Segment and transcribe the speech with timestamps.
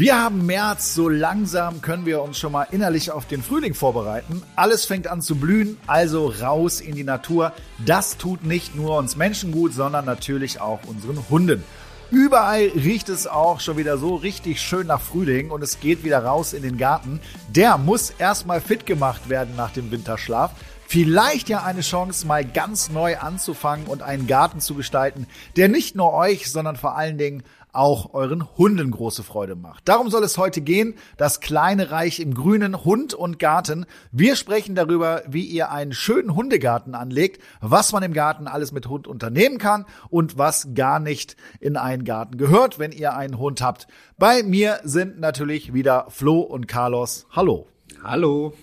[0.00, 4.42] Wir haben März, so langsam können wir uns schon mal innerlich auf den Frühling vorbereiten.
[4.56, 7.52] Alles fängt an zu blühen, also raus in die Natur.
[7.84, 11.62] Das tut nicht nur uns Menschen gut, sondern natürlich auch unseren Hunden.
[12.10, 16.24] Überall riecht es auch schon wieder so richtig schön nach Frühling und es geht wieder
[16.24, 17.20] raus in den Garten.
[17.50, 20.52] Der muss erstmal fit gemacht werden nach dem Winterschlaf.
[20.88, 25.94] Vielleicht ja eine Chance, mal ganz neu anzufangen und einen Garten zu gestalten, der nicht
[25.94, 29.88] nur euch, sondern vor allen Dingen auch euren Hunden große Freude macht.
[29.88, 33.86] Darum soll es heute gehen, das kleine Reich im Grünen, Hund und Garten.
[34.12, 38.88] Wir sprechen darüber, wie ihr einen schönen Hundegarten anlegt, was man im Garten alles mit
[38.88, 43.62] Hund unternehmen kann und was gar nicht in einen Garten gehört, wenn ihr einen Hund
[43.62, 43.86] habt.
[44.18, 47.26] Bei mir sind natürlich wieder Flo und Carlos.
[47.30, 47.66] Hallo.
[48.02, 48.54] Hallo.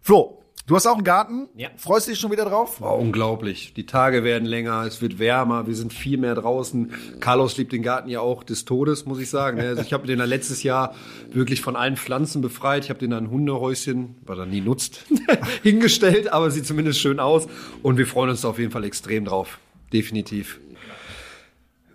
[0.00, 1.48] Flo, Du hast auch einen Garten?
[1.54, 1.68] Ja.
[1.76, 2.80] Freust du dich schon wieder drauf?
[2.80, 3.72] War unglaublich.
[3.76, 6.92] Die Tage werden länger, es wird wärmer, wir sind viel mehr draußen.
[7.20, 9.60] Carlos liebt den Garten ja auch des Todes, muss ich sagen.
[9.60, 10.96] Also ich habe den letztes Jahr
[11.30, 12.82] wirklich von allen Pflanzen befreit.
[12.82, 15.04] Ich habe den ein Hundehäuschen, was er nie nutzt,
[15.62, 17.46] hingestellt, aber sieht zumindest schön aus.
[17.84, 19.60] Und wir freuen uns auf jeden Fall extrem drauf.
[19.92, 20.58] Definitiv.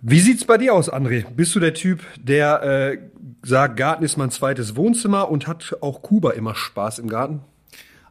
[0.00, 1.26] Wie sieht's bei dir aus, André?
[1.28, 2.98] Bist du der Typ, der äh,
[3.42, 7.42] sagt, Garten ist mein zweites Wohnzimmer und hat auch Kuba immer Spaß im Garten?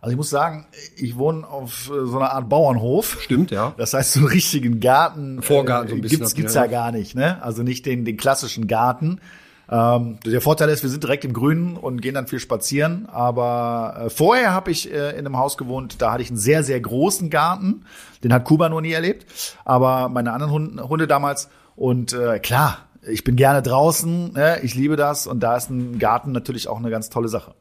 [0.02, 0.66] Also ich muss sagen,
[0.97, 3.19] ich wohne auf äh, so einer Art Bauernhof.
[3.21, 3.73] Stimmt, ja.
[3.77, 6.91] Das heißt, so einen richtigen Garten Vorgarten so ein ein bisschen gibt's, gibt's ja gar
[6.91, 7.41] nicht, ne?
[7.44, 9.22] Also nicht den, den klassischen Garten.
[9.69, 13.07] Ähm, der Vorteil ist, wir sind direkt im Grünen und gehen dann viel spazieren.
[13.09, 16.63] Aber äh, vorher habe ich äh, in einem Haus gewohnt, da hatte ich einen sehr,
[16.63, 17.85] sehr großen Garten.
[18.23, 19.27] Den hat Kuba noch nie erlebt.
[19.63, 21.49] Aber meine anderen Hunde, Hunde damals.
[21.75, 24.59] Und äh, klar, ich bin gerne draußen, ne?
[24.61, 25.27] ich liebe das.
[25.27, 27.53] Und da ist ein Garten natürlich auch eine ganz tolle Sache.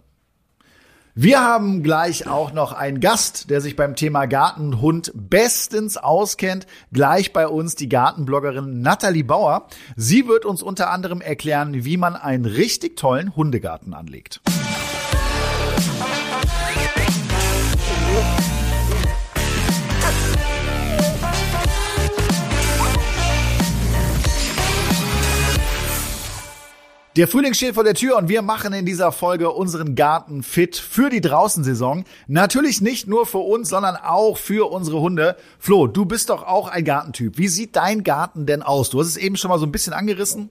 [1.17, 6.69] Wir haben gleich auch noch einen Gast, der sich beim Thema Gartenhund bestens auskennt.
[6.93, 9.67] Gleich bei uns die Gartenbloggerin Nathalie Bauer.
[9.97, 14.41] Sie wird uns unter anderem erklären, wie man einen richtig tollen Hundegarten anlegt.
[27.17, 30.77] Der Frühling steht vor der Tür und wir machen in dieser Folge unseren Garten fit
[30.77, 32.05] für die Draußensaison.
[32.29, 35.35] Natürlich nicht nur für uns, sondern auch für unsere Hunde.
[35.59, 37.37] Flo, du bist doch auch ein Gartentyp.
[37.37, 38.91] Wie sieht dein Garten denn aus?
[38.91, 40.51] Du hast es eben schon mal so ein bisschen angerissen.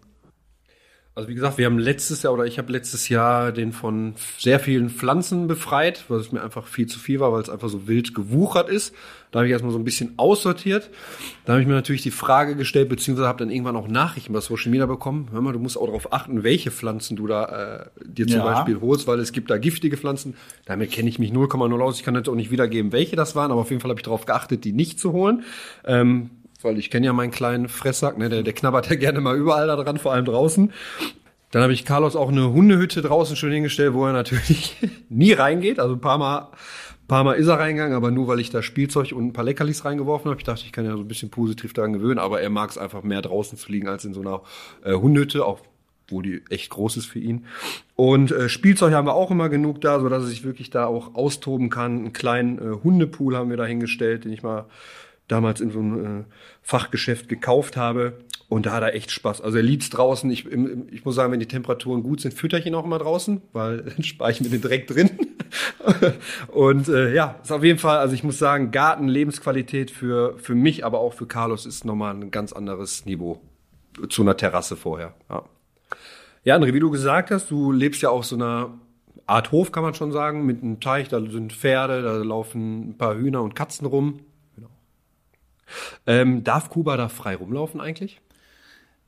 [1.16, 4.60] Also wie gesagt, wir haben letztes Jahr oder ich habe letztes Jahr den von sehr
[4.60, 7.88] vielen Pflanzen befreit, weil es mir einfach viel zu viel war, weil es einfach so
[7.88, 8.94] wild gewuchert ist.
[9.32, 10.90] Da habe ich erstmal so ein bisschen aussortiert.
[11.46, 14.40] Da habe ich mir natürlich die Frage gestellt, beziehungsweise habe dann irgendwann auch Nachrichten bei
[14.40, 15.28] Social Media bekommen.
[15.32, 18.44] Hör mal, du musst auch darauf achten, welche Pflanzen du da äh, dir zum Ja.
[18.44, 20.36] Beispiel holst, weil es gibt da giftige Pflanzen.
[20.66, 21.98] Damit kenne ich mich 0,0 aus.
[21.98, 24.06] Ich kann jetzt auch nicht wiedergeben, welche das waren, aber auf jeden Fall habe ich
[24.06, 25.44] darauf geachtet, die nicht zu holen.
[25.86, 29.38] Ähm, weil ich kenne ja meinen kleinen Fresssack, ne, der, der knabbert ja gerne mal
[29.38, 30.74] überall da dran, vor allem draußen.
[31.52, 34.76] Dann habe ich Carlos auch eine Hundehütte draußen schon hingestellt, wo er natürlich
[35.10, 35.80] nie reingeht.
[35.80, 36.50] Also ein paar Mal,
[37.10, 39.84] paar Mal ist er reingegangen, aber nur weil ich da Spielzeug und ein paar Leckerlis
[39.84, 40.40] reingeworfen habe.
[40.40, 42.78] Ich dachte, ich kann ja so ein bisschen positiv daran gewöhnen, aber er mag es
[42.78, 44.42] einfach mehr draußen zu liegen als in so einer
[44.86, 45.60] äh, Hundehütte, auch
[46.08, 47.46] wo die echt groß ist für ihn.
[47.96, 50.86] Und äh, Spielzeug haben wir auch immer genug da, so dass er sich wirklich da
[50.86, 52.00] auch austoben kann.
[52.00, 54.66] Einen kleinen äh, Hundepool haben wir da hingestellt, den ich mal
[55.28, 56.24] damals in so einem äh,
[56.62, 58.20] Fachgeschäft gekauft habe.
[58.48, 59.42] Und da hat er echt Spaß.
[59.42, 60.30] Also er liebt's draußen.
[60.32, 63.00] Ich, im, ich muss sagen, wenn die Temperaturen gut sind, fütter ich ihn auch immer
[63.00, 65.12] draußen, weil dann spare ich mir den direkt drin.
[66.48, 70.56] und äh, ja, ist auf jeden Fall, also ich muss sagen, Garten, Lebensqualität für, für
[70.56, 73.42] mich, aber auch für Carlos ist nochmal ein ganz anderes Niveau
[74.10, 75.14] zu einer Terrasse vorher.
[75.30, 75.44] Ja.
[76.46, 78.72] Ja, André, wie du gesagt hast, du lebst ja auf so einer
[79.26, 82.98] Art Hof, kann man schon sagen, mit einem Teich, da sind Pferde, da laufen ein
[82.98, 84.22] paar Hühner und Katzen rum.
[84.56, 84.70] Genau.
[86.08, 88.22] Ähm, darf Kuba da frei rumlaufen eigentlich?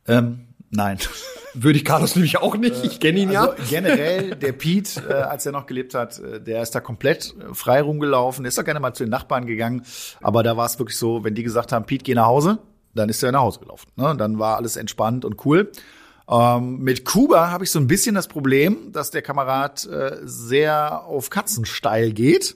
[0.08, 0.98] Ähm, nein.
[1.54, 3.50] Würde ich Carlos nämlich auch nicht, ich kenne ihn ja.
[3.50, 7.36] Also generell, der Pete, äh, als er noch gelebt hat, äh, der ist da komplett
[7.38, 8.44] äh, frei rumgelaufen.
[8.44, 9.84] Der ist doch gerne mal zu den Nachbarn gegangen.
[10.22, 12.60] Aber da war es wirklich so, wenn die gesagt haben, Pete, geh nach Hause,
[12.96, 13.90] dann ist er nach Hause gelaufen.
[13.98, 14.16] Ne?
[14.18, 15.72] Dann war alles entspannt und cool.
[16.32, 21.04] Ähm, mit Kuba habe ich so ein bisschen das Problem, dass der Kamerad äh, sehr
[21.04, 22.56] auf Katzen steil geht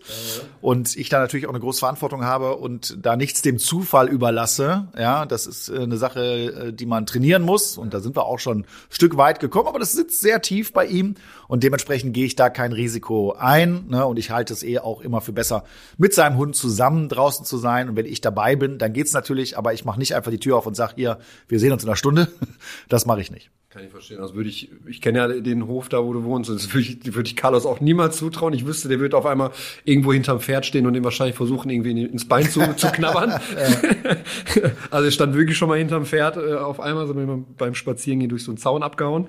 [0.61, 4.87] und ich da natürlich auch eine große Verantwortung habe und da nichts dem Zufall überlasse.
[4.97, 8.25] Ja, das ist äh, eine Sache, äh, die man trainieren muss und da sind wir
[8.25, 11.15] auch schon ein Stück weit gekommen, aber das sitzt sehr tief bei ihm
[11.49, 14.05] und dementsprechend gehe ich da kein Risiko ein ne?
[14.05, 15.65] und ich halte es eh auch immer für besser,
[15.97, 19.57] mit seinem Hund zusammen draußen zu sein und wenn ich dabei bin, dann geht's natürlich,
[19.57, 21.19] aber ich mache nicht einfach die Tür auf und sag hier,
[21.49, 22.29] wir sehen uns in einer Stunde.
[22.87, 23.49] Das mache ich nicht.
[23.75, 24.21] Kann ich verstehen.
[24.21, 26.87] Also würde ich, ich kenne ja den Hof da, wo du wohnst, und das würde
[26.87, 28.53] ich, würde ich Carlos auch niemals zutrauen.
[28.53, 29.51] Ich wüsste, der wird auf einmal
[29.83, 33.31] irgendwo hinterm Pferd stehen und den wahrscheinlich versuchen, irgendwie in- ins Bein zu, zu knabbern.
[34.91, 38.45] also er stand wirklich schon mal hinterm Pferd äh, auf einmal, so beim Spazierengehen durch
[38.45, 39.27] so einen Zaun abgehauen.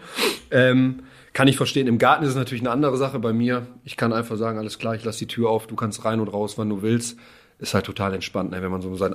[0.52, 1.00] Ähm,
[1.32, 1.88] Kann ich verstehen.
[1.88, 3.18] Im Garten ist es natürlich eine andere Sache.
[3.18, 6.04] Bei mir, ich kann einfach sagen, alles klar, ich lasse die Tür auf, du kannst
[6.04, 7.18] rein und raus, wann du willst.
[7.58, 8.62] Ist halt total entspannt, ne?
[8.62, 9.14] wenn man so seinen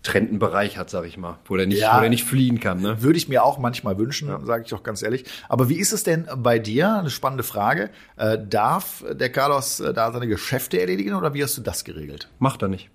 [0.00, 1.96] abgetrennten Bereich hat, sag ich mal, wo der nicht, Ja.
[1.96, 2.80] wo der nicht fliehen kann.
[2.80, 3.02] Ne?
[3.02, 5.24] Würde ich mir auch manchmal wünschen, sage ich doch ganz ehrlich.
[5.48, 6.94] Aber wie ist es denn bei dir?
[6.96, 7.90] Eine spannende Frage.
[8.16, 12.28] Äh, darf der Carlos äh, da seine Geschäfte erledigen oder wie hast du das geregelt?
[12.38, 12.88] Macht er nicht.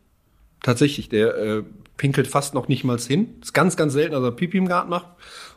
[0.63, 1.63] Tatsächlich, der äh,
[1.95, 3.35] pinkelt fast noch nicht mal hin.
[3.39, 5.05] Ist ganz, ganz selten, dass er Pipi im Garten macht.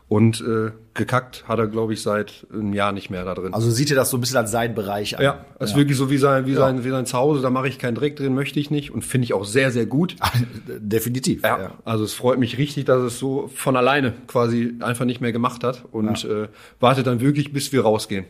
[0.08, 3.52] Und äh, gekackt hat er, glaube ich, seit einem Jahr nicht mehr da drin.
[3.52, 5.22] Also sieht ihr das so ein bisschen als seinen Bereich an?
[5.22, 7.42] ja, ist wirklich so wie sein, wie sein, wie sein Zuhause.
[7.42, 8.90] Da mache ich keinen Dreck drin, möchte ich nicht.
[8.90, 10.16] Und finde ich auch sehr, sehr gut.
[10.66, 11.42] Definitiv.
[11.42, 15.32] Ja, also es freut mich richtig, dass es so von alleine quasi einfach nicht mehr
[15.32, 16.48] gemacht hat und äh,
[16.80, 18.24] wartet dann wirklich, bis wir rausgehen.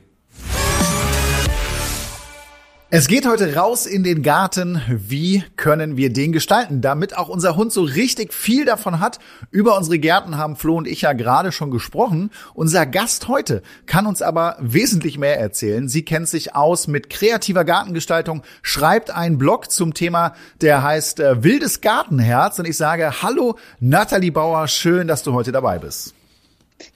[2.90, 4.80] Es geht heute raus in den Garten.
[4.88, 9.18] Wie können wir den gestalten, damit auch unser Hund so richtig viel davon hat?
[9.50, 12.30] Über unsere Gärten haben Flo und ich ja gerade schon gesprochen.
[12.54, 15.86] Unser Gast heute kann uns aber wesentlich mehr erzählen.
[15.86, 20.32] Sie kennt sich aus mit kreativer Gartengestaltung, schreibt einen Blog zum Thema,
[20.62, 22.58] der heißt äh, Wildes Gartenherz.
[22.58, 26.14] Und ich sage Hallo Nathalie Bauer, schön, dass du heute dabei bist.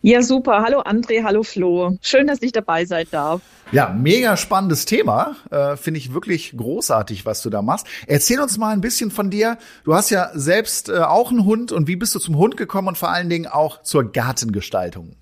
[0.01, 0.63] Ja, super.
[0.63, 1.97] Hallo André, hallo Flo.
[2.03, 3.41] Schön, dass ich dabei sein darf.
[3.73, 5.37] Ja, mega spannendes Thema.
[5.51, 7.87] Äh, Finde ich wirklich großartig, was du da machst.
[8.07, 9.59] Erzähl uns mal ein bisschen von dir.
[9.85, 12.89] Du hast ja selbst äh, auch einen Hund und wie bist du zum Hund gekommen
[12.89, 15.17] und vor allen Dingen auch zur Gartengestaltung?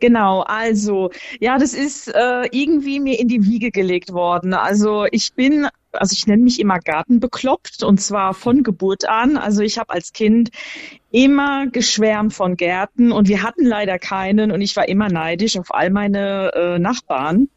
[0.00, 1.10] Genau, also
[1.40, 4.54] ja, das ist äh, irgendwie mir in die Wiege gelegt worden.
[4.54, 9.36] Also ich bin, also ich nenne mich immer Gartenbekloppt und zwar von Geburt an.
[9.36, 10.50] Also ich habe als Kind
[11.10, 15.74] immer geschwärmt von Gärten und wir hatten leider keinen und ich war immer neidisch auf
[15.74, 17.48] all meine äh, Nachbarn.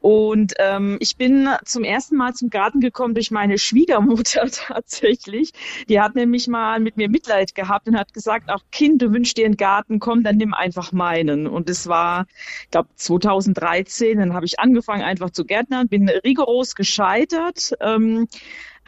[0.00, 5.52] Und ähm, ich bin zum ersten Mal zum Garten gekommen durch meine Schwiegermutter tatsächlich.
[5.88, 9.36] Die hat nämlich mal mit mir Mitleid gehabt und hat gesagt, ach Kind, du wünschst
[9.36, 11.46] dir einen Garten, komm, dann nimm einfach meinen.
[11.46, 12.26] Und es war,
[12.62, 17.72] ich glaube, 2013, dann habe ich angefangen einfach zu gärtnern, bin rigoros gescheitert.
[17.80, 18.28] Ähm,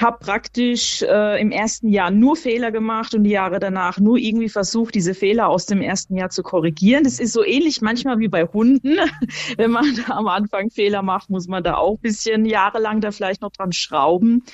[0.00, 4.49] habe praktisch äh, im ersten Jahr nur Fehler gemacht und die Jahre danach nur irgendwie
[4.49, 7.05] versucht, diese Fehler aus dem ersten Jahr zu korrigieren.
[7.05, 8.97] Das ist so ähnlich manchmal wie bei Hunden.
[9.56, 13.11] Wenn man da am Anfang Fehler macht, muss man da auch ein bisschen jahrelang da
[13.11, 14.44] vielleicht noch dran schrauben.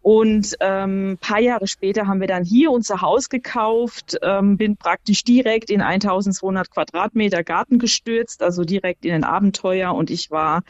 [0.00, 5.24] Und ähm, paar Jahre später haben wir dann hier unser Haus gekauft, ähm, bin praktisch
[5.24, 10.62] direkt in 1200 Quadratmeter Garten gestürzt, also direkt in ein Abenteuer und ich war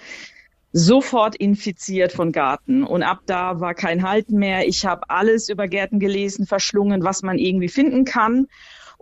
[0.72, 2.82] sofort infiziert von Garten.
[2.84, 4.66] Und ab da war kein Halten mehr.
[4.66, 8.46] Ich habe alles über Gärten gelesen, verschlungen, was man irgendwie finden kann.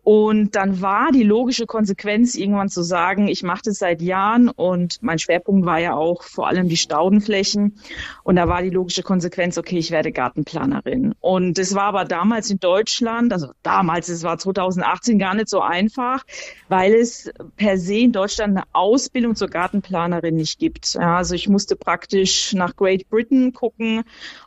[0.02, 4.98] Und dann war die logische Konsequenz, irgendwann zu sagen, ich mache das seit Jahren und
[5.02, 7.78] mein Schwerpunkt war ja auch vor allem die Staudenflächen.
[8.22, 11.14] Und da war die logische Konsequenz, okay, ich werde Gartenplanerin.
[11.20, 15.60] Und es war aber damals in Deutschland, also damals, es war 2018 gar nicht so
[15.60, 16.24] einfach,
[16.68, 20.94] weil es per se in Deutschland eine Ausbildung zur Gartenplanerin nicht gibt.
[20.94, 24.02] Ja, also ich musste praktisch nach Great Britain gucken,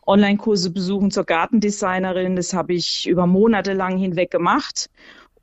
[0.06, 2.36] Online-Kurse besuchen zur Gartendesignerin.
[2.36, 4.90] Das habe ich über Monate lang hinweg gemacht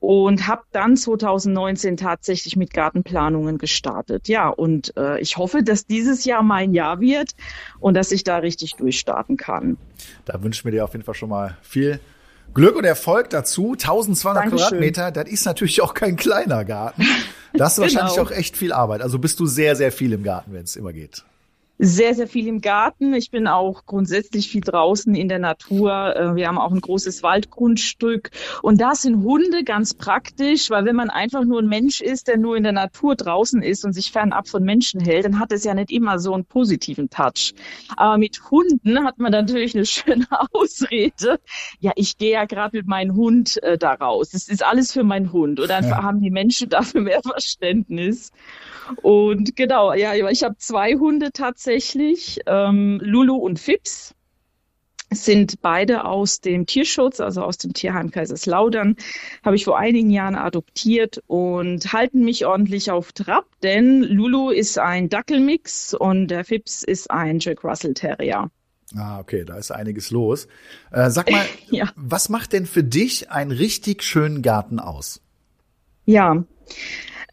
[0.01, 4.29] und habe dann 2019 tatsächlich mit Gartenplanungen gestartet.
[4.29, 7.31] Ja, und äh, ich hoffe, dass dieses Jahr mein Jahr wird
[7.79, 9.77] und dass ich da richtig durchstarten kann.
[10.25, 12.01] Da wünschen wir dir auf jeden Fall schon mal viel
[12.55, 13.73] Glück und Erfolg dazu.
[13.73, 14.59] 1200 Dankeschön.
[14.59, 17.05] Quadratmeter, das ist natürlich auch kein kleiner Garten.
[17.53, 18.27] Das ist wahrscheinlich Genau.
[18.27, 19.03] auch echt viel Arbeit.
[19.03, 21.25] Also bist du sehr, sehr viel im Garten, wenn es immer geht.
[21.83, 23.15] Sehr, sehr viel im Garten.
[23.15, 26.15] Ich bin auch grundsätzlich viel draußen in der Natur.
[26.15, 28.31] Äh, Wir haben auch ein großes Waldgrundstück.
[28.61, 32.37] Und da sind Hunde ganz praktisch, weil wenn man einfach nur ein Mensch ist, der
[32.37, 35.65] nur in der Natur draußen ist und sich fernab von Menschen hält, dann hat es
[35.65, 37.55] ja nicht immer so einen positiven Touch.
[37.97, 41.41] Aber mit Hunden hat man natürlich eine schöne Ausrede.
[41.79, 44.29] Ja, ich gehe ja gerade mit meinem Hund äh, da raus.
[44.33, 45.59] Das ist alles für meinen Hund.
[45.59, 46.03] Und dann Ja.
[46.03, 48.33] haben die Menschen dafür mehr Verständnis.
[49.03, 51.70] Und genau, ja, ich habe zwei Hunde tatsächlich,
[52.47, 54.15] ähm, Lulu und Fips
[55.13, 58.97] sind beide aus dem Tierschutz, also aus dem Tierheim Kaiserslautern,
[59.45, 64.79] habe ich vor einigen Jahren adoptiert und halten mich ordentlich auf Trab, denn Lulu ist
[64.79, 68.51] ein Dackelmix und der Fips ist ein Jack Russell Terrier.
[68.97, 70.49] Ah, okay, da ist einiges los.
[70.93, 71.91] Äh, sag mal, Ja.
[71.97, 75.21] was macht denn für dich einen richtig schönen Garten aus?
[76.07, 76.45] Ja,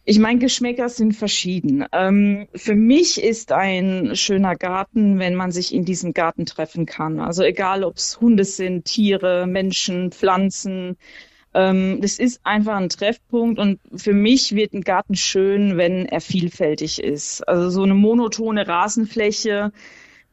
[0.10, 1.84] ich meine, Geschmäcker sind verschieden.
[1.92, 7.20] Ähm, für mich ist ein schöner Garten, wenn man sich in diesem Garten treffen kann.
[7.20, 10.96] Also egal, ob es Hunde sind, Tiere, Menschen, Pflanzen.
[11.54, 16.22] Ähm, das ist einfach ein Treffpunkt und für mich wird ein Garten schön, wenn er
[16.22, 17.46] vielfältig ist.
[17.46, 19.74] Also so eine monotone Rasenfläche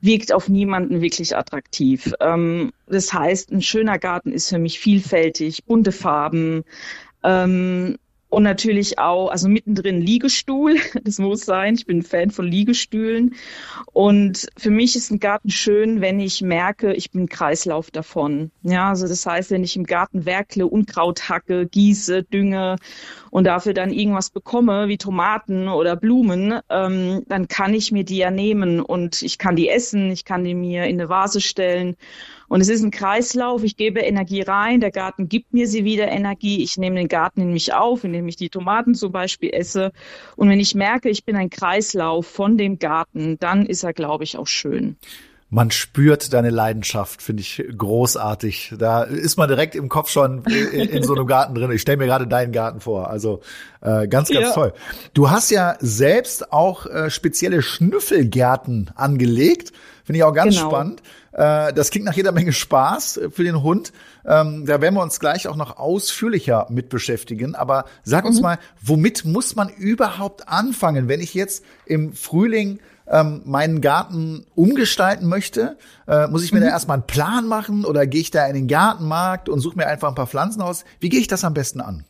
[0.00, 2.12] wirkt auf niemanden wirklich attraktiv.
[2.20, 6.62] Ähm, das heißt, ein schöner Garten ist für mich vielfältig, bunte Farben,
[7.24, 7.96] ähm,
[8.34, 11.74] und natürlich auch, also mittendrin Liegestuhl, das muss sein.
[11.74, 13.34] Ich bin Fan von Liegestühlen.
[13.92, 18.50] Und für mich ist ein Garten schön, wenn ich merke, ich bin Kreislauf davon.
[18.62, 22.76] Ja, also das heißt, wenn ich im Garten werkle, Unkraut hacke, gieße, dünge
[23.30, 28.18] und dafür dann irgendwas bekomme, wie Tomaten oder Blumen, ähm, dann kann ich mir die
[28.18, 31.96] ja nehmen und ich kann die essen, ich kann die mir in eine Vase stellen.
[32.54, 33.64] Und es ist ein Kreislauf.
[33.64, 36.62] Ich gebe Energie rein, der Garten gibt mir sie wieder Energie.
[36.62, 39.90] Ich nehme den Garten in mich auf, indem ich die Tomaten zum Beispiel esse.
[40.36, 44.22] Und wenn ich merke, ich bin ein Kreislauf von dem Garten, dann ist er, glaube
[44.22, 44.96] ich, auch schön.
[45.50, 48.74] Man spürt deine Leidenschaft, finde ich großartig.
[48.78, 51.72] Da ist man direkt im Kopf schon in, in so einem Garten drin.
[51.72, 53.10] Ich stelle mir gerade deinen Garten vor.
[53.10, 53.40] Also
[53.80, 54.52] äh, ganz, ganz ja.
[54.52, 54.72] toll.
[55.12, 59.72] Du hast ja selbst auch äh, spezielle Schnüffelgärten angelegt.
[60.04, 60.70] Finde ich auch ganz genau.
[60.70, 61.02] spannend.
[61.34, 63.92] Äh, das klingt nach jeder Menge Spaß für den Hund.
[64.24, 67.54] Ähm, da werden wir uns gleich auch noch ausführlicher mit beschäftigen.
[67.54, 68.42] Aber sag uns mhm.
[68.42, 75.28] mal, womit muss man überhaupt anfangen, wenn ich jetzt im Frühling ähm, meinen Garten umgestalten
[75.28, 75.76] möchte,
[76.06, 76.64] äh, muss ich mir mhm.
[76.64, 79.86] da erstmal einen Plan machen oder gehe ich da in den Gartenmarkt und suche mir
[79.86, 80.84] einfach ein paar Pflanzen aus?
[81.00, 82.04] Wie gehe ich das am besten an?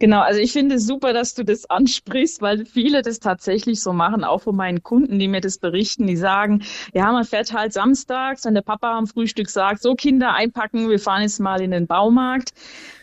[0.00, 3.92] Genau, also ich finde es super, dass du das ansprichst, weil viele das tatsächlich so
[3.92, 6.62] machen, auch von meinen Kunden, die mir das berichten, die sagen,
[6.94, 10.98] ja, man fährt halt samstags, wenn der Papa am Frühstück sagt, so Kinder einpacken, wir
[10.98, 12.54] fahren jetzt mal in den Baumarkt.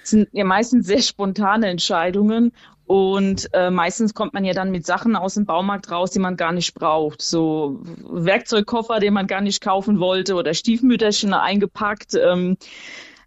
[0.01, 2.51] Das sind ja meistens sehr spontane Entscheidungen
[2.87, 6.37] und äh, meistens kommt man ja dann mit Sachen aus dem Baumarkt raus, die man
[6.37, 7.21] gar nicht braucht.
[7.21, 12.13] So Werkzeugkoffer, den man gar nicht kaufen wollte oder Stiefmütterchen eingepackt.
[12.15, 12.57] Ähm,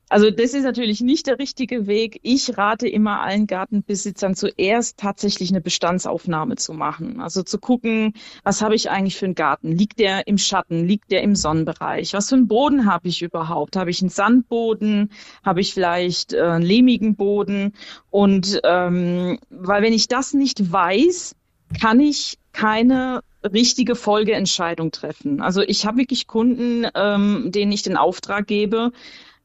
[0.08, 2.20] also das ist natürlich nicht der richtige Weg.
[2.22, 7.20] Ich rate immer allen Gartenbesitzern zuerst tatsächlich eine Bestandsaufnahme zu machen.
[7.20, 9.72] Also zu gucken, was habe ich eigentlich für einen Garten?
[9.72, 10.86] Liegt der im Schatten?
[10.86, 12.14] Liegt der im Sonnenbereich?
[12.14, 13.76] Was für einen Boden habe ich überhaupt?
[13.76, 15.10] Habe ich einen Sandboden?
[15.44, 17.74] Habe ich vielleicht äh, einen lehmigen Boden?
[18.10, 21.34] Und ähm, weil wenn ich das nicht weiß,
[21.80, 25.40] kann ich keine richtige Folgeentscheidung treffen.
[25.40, 28.90] Also ich habe wirklich Kunden, ähm, denen ich den Auftrag gebe,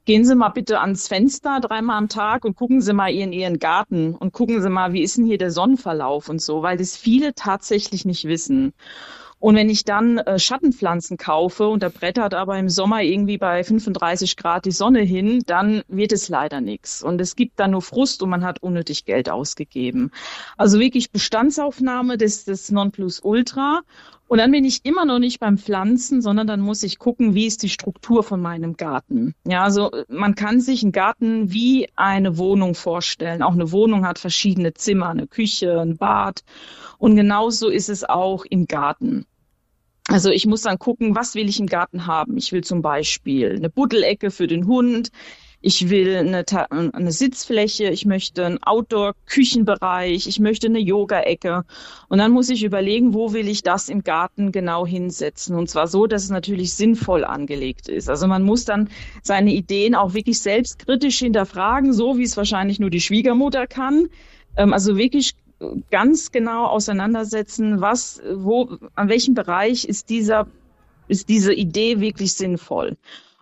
[0.05, 3.59] gehen Sie mal bitte ans Fenster dreimal am Tag und gucken Sie mal in Ihren
[3.59, 6.97] Garten und gucken Sie mal, wie ist denn hier der Sonnenverlauf und so, weil das
[6.97, 8.73] viele tatsächlich nicht wissen.
[9.43, 13.61] Und wenn ich dann äh, Schattenpflanzen kaufe und da brettert aber im Sommer irgendwie bei
[13.61, 17.03] 35 Grad die Sonne hin, dann wird es leider nichts.
[17.03, 20.11] Und es gibt dann nur Frust und man hat unnötig Geld ausgegeben.
[20.55, 23.81] Also wirklich Bestandsaufnahme des, des Nonplusultra.
[24.29, 27.45] Und dann bin ich immer noch nicht beim Pflanzen, sondern dann muss ich gucken, wie
[27.45, 29.35] ist die Struktur von meinem Garten.
[29.45, 33.43] Ja, also man kann sich einen Garten wie eine Wohnung vorstellen.
[33.43, 36.45] Auch eine Wohnung hat verschiedene Zimmer, eine Küche, ein Bad.
[36.97, 39.25] Und genauso ist es auch im Garten.
[40.13, 42.37] Also ich muss dann gucken, was will ich im Garten haben.
[42.37, 45.09] Ich will zum Beispiel eine Buddelecke für den Hund.
[45.59, 51.63] Ich will eine, eine Sitzfläche, ich möchte einen Outdoor-Küchenbereich, ich möchte eine Yoga-Ecke.
[52.09, 55.55] Und dann muss ich überlegen, wo will ich das im Garten genau hinsetzen.
[55.55, 58.07] Und zwar so, dass es natürlich sinnvoll angelegt ist.
[58.07, 58.89] Also man muss dann
[59.23, 64.09] seine Ideen auch wirklich selbstkritisch hinterfragen, so wie es wahrscheinlich nur die Schwiegermutter kann.
[64.57, 65.33] Ähm, also wirklich
[65.91, 70.47] ganz genau auseinandersetzen, was, wo, an welchem Bereich ist dieser,
[71.07, 72.97] ist diese Idee wirklich sinnvoll.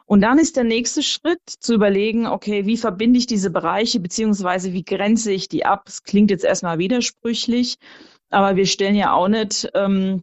[0.05, 4.73] Und dann ist der nächste Schritt zu überlegen, okay, wie verbinde ich diese Bereiche, beziehungsweise
[4.73, 5.83] wie grenze ich die ab?
[5.87, 7.77] Es klingt jetzt erstmal widersprüchlich,
[8.29, 10.21] aber wir stellen ja auch nicht ähm,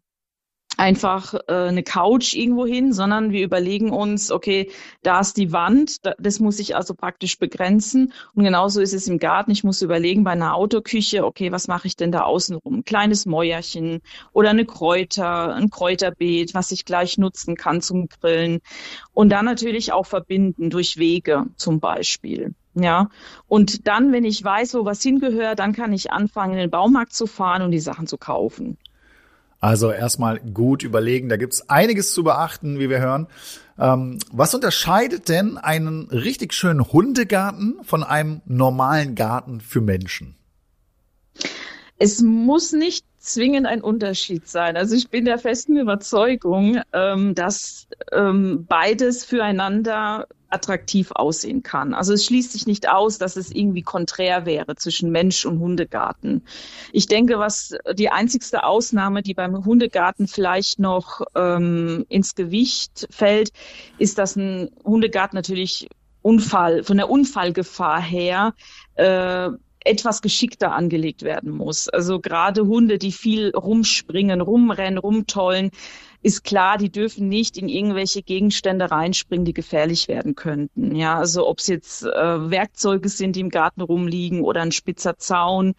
[0.78, 4.70] einfach äh, eine Couch irgendwo hin, sondern wir überlegen uns, okay,
[5.02, 8.12] da ist die Wand, das muss ich also praktisch begrenzen.
[8.34, 9.50] Und genauso ist es im Garten.
[9.50, 12.76] Ich muss überlegen bei einer Autoküche, okay, was mache ich denn da außenrum?
[12.76, 14.00] Ein kleines Mäuerchen
[14.32, 18.60] oder eine Kräuter, ein Kräuterbeet, was ich gleich nutzen kann zum Grillen.
[19.12, 22.54] Und dann natürlich auch verbinden durch Wege zum Beispiel.
[22.74, 23.08] Ja,
[23.48, 27.12] und dann, wenn ich weiß, wo was hingehört, dann kann ich anfangen, in den Baumarkt
[27.12, 28.78] zu fahren und die Sachen zu kaufen.
[29.60, 33.26] Also erstmal gut überlegen, da gibt's einiges zu beachten, wie wir hören.
[33.78, 40.36] Ähm, was unterscheidet denn einen richtig schönen Hundegarten von einem normalen Garten für Menschen?
[41.98, 44.76] Es muss nicht zwingend ein Unterschied sein.
[44.76, 51.94] Also ich bin der festen Überzeugung, ähm, dass ähm, beides füreinander attraktiv aussehen kann.
[51.94, 56.42] Also es schließt sich nicht aus, dass es irgendwie konträr wäre zwischen Mensch und Hundegarten.
[56.92, 63.50] Ich denke, was die einzigste Ausnahme, die beim Hundegarten vielleicht noch ähm, ins Gewicht fällt,
[63.98, 65.88] ist, dass ein Hundegarten natürlich
[66.22, 68.54] Unfall, von der Unfallgefahr her
[68.94, 69.50] äh,
[69.88, 71.88] etwas geschickter angelegt werden muss.
[71.88, 75.70] Also gerade Hunde, die viel rumspringen, rumrennen, rumtollen,
[76.20, 80.96] ist klar, die dürfen nicht in irgendwelche Gegenstände reinspringen, die gefährlich werden könnten.
[80.96, 85.16] Ja, also ob es jetzt äh, Werkzeuge sind, die im Garten rumliegen oder ein spitzer
[85.18, 85.74] Zaun,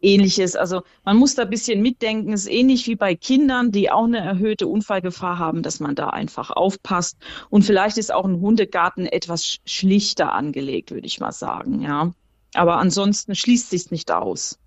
[0.00, 0.56] ähnliches.
[0.56, 2.32] Also man muss da ein bisschen mitdenken.
[2.32, 6.10] Es ist ähnlich wie bei Kindern, die auch eine erhöhte Unfallgefahr haben, dass man da
[6.10, 7.16] einfach aufpasst.
[7.48, 11.80] Und vielleicht ist auch ein Hundegarten etwas schlichter angelegt, würde ich mal sagen.
[11.80, 12.12] Ja,
[12.56, 14.58] aber ansonsten schließt sich nicht aus.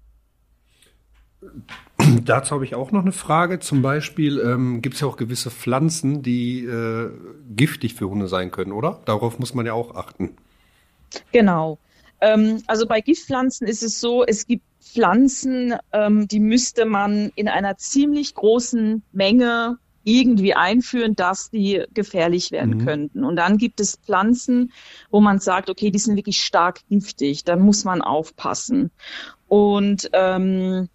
[2.23, 3.59] Dazu habe ich auch noch eine Frage.
[3.59, 7.11] Zum Beispiel ähm, gibt es ja auch gewisse Pflanzen, die äh,
[7.49, 9.01] giftig für Hunde sein können, oder?
[9.05, 10.37] Darauf muss man ja auch achten.
[11.31, 11.79] Genau.
[12.21, 17.47] Ähm, also bei Giftpflanzen ist es so, es gibt Pflanzen, ähm, die müsste man in
[17.47, 22.85] einer ziemlich großen Menge irgendwie einführen, dass die gefährlich werden mhm.
[22.85, 23.23] könnten.
[23.25, 24.71] Und dann gibt es Pflanzen,
[25.11, 28.89] wo man sagt, okay, die sind wirklich stark giftig, da muss man aufpassen.
[29.49, 30.87] Und ähm,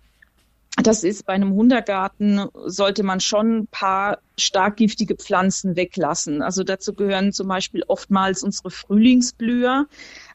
[0.82, 6.40] das ist bei einem Hundergarten, sollte man schon ein paar stark giftige Pflanzen weglassen.
[6.40, 9.86] Also dazu gehören zum Beispiel oftmals unsere Frühlingsblüher,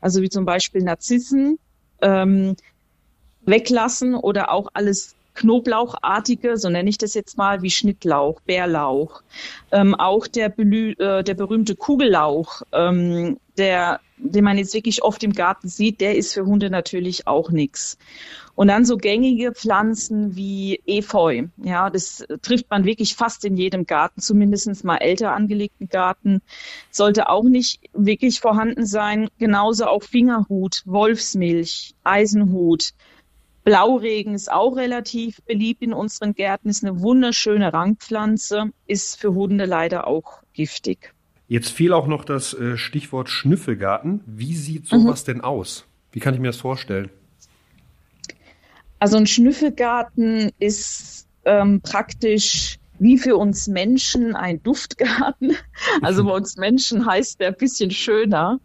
[0.01, 1.57] also wie zum Beispiel Narzissen,
[2.03, 2.55] ähm,
[3.41, 9.21] weglassen oder auch alles Knoblauchartige, so nenne ich das jetzt mal, wie Schnittlauch, Bärlauch.
[9.71, 15.23] Ähm, auch der, Belü äh, der berühmte Kugellauch, ähm, der, den man jetzt wirklich oft
[15.23, 17.99] im Garten sieht, der ist für Hunde natürlich auch nichts.
[18.55, 21.43] Und dann so gängige Pflanzen wie Efeu.
[21.57, 26.41] Ja, das trifft man wirklich fast in jedem Garten, zumindest mal älter angelegten Garten.
[26.89, 29.29] Sollte auch nicht wirklich vorhanden sein.
[29.37, 32.93] Genauso auch Fingerhut, Wolfsmilch, Eisenhut.
[33.67, 39.65] Blauregen ist auch relativ beliebt in unseren Gärten, ist eine wunderschöne Rangpflanze, ist für Hunde
[39.65, 41.13] leider auch giftig.
[41.49, 44.21] Jetzt fiel auch noch das äh, Stichwort Schnüffelgarten.
[44.25, 45.31] Wie sieht sowas mhm.
[45.33, 45.85] denn aus?
[46.13, 47.09] Wie kann ich mir das vorstellen?
[48.99, 55.57] Also ein Schnüffelgarten ist ähm, praktisch wie für uns Menschen ein Duftgarten.
[56.01, 58.61] Also bei uns Menschen heißt der ein bisschen schöner.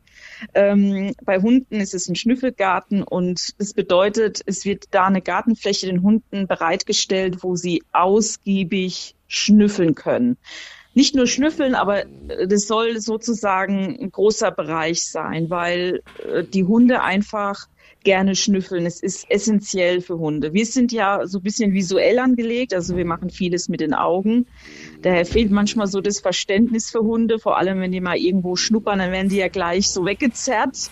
[0.55, 5.87] Ähm, bei Hunden ist es ein Schnüffelgarten und das bedeutet, es wird da eine Gartenfläche
[5.87, 10.37] den Hunden bereitgestellt, wo sie ausgiebig schnüffeln können.
[10.95, 12.05] Nicht nur schnüffeln, aber
[12.47, 17.67] das soll sozusagen ein großer Bereich sein, weil äh, die Hunde einfach
[18.05, 18.87] gerne schnüffeln.
[18.87, 20.53] Es ist essentiell für Hunde.
[20.53, 24.47] Wir sind ja so ein bisschen visuell angelegt, also wir machen vieles mit den Augen.
[25.03, 28.99] Daher fehlt manchmal so das Verständnis für Hunde, vor allem wenn die mal irgendwo schnuppern,
[28.99, 30.91] dann werden die ja gleich so weggezerrt.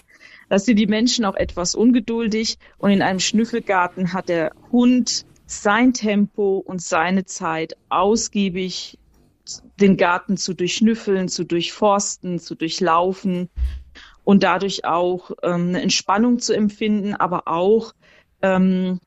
[0.48, 5.92] Da sind die Menschen auch etwas ungeduldig und in einem Schnüffelgarten hat der Hund sein
[5.92, 8.98] Tempo und seine Zeit ausgiebig
[9.80, 13.48] den Garten zu durchschnüffeln, zu durchforsten, zu durchlaufen
[14.30, 17.94] und dadurch auch ähm, eine Entspannung zu empfinden, aber auch
[18.42, 19.00] ähm,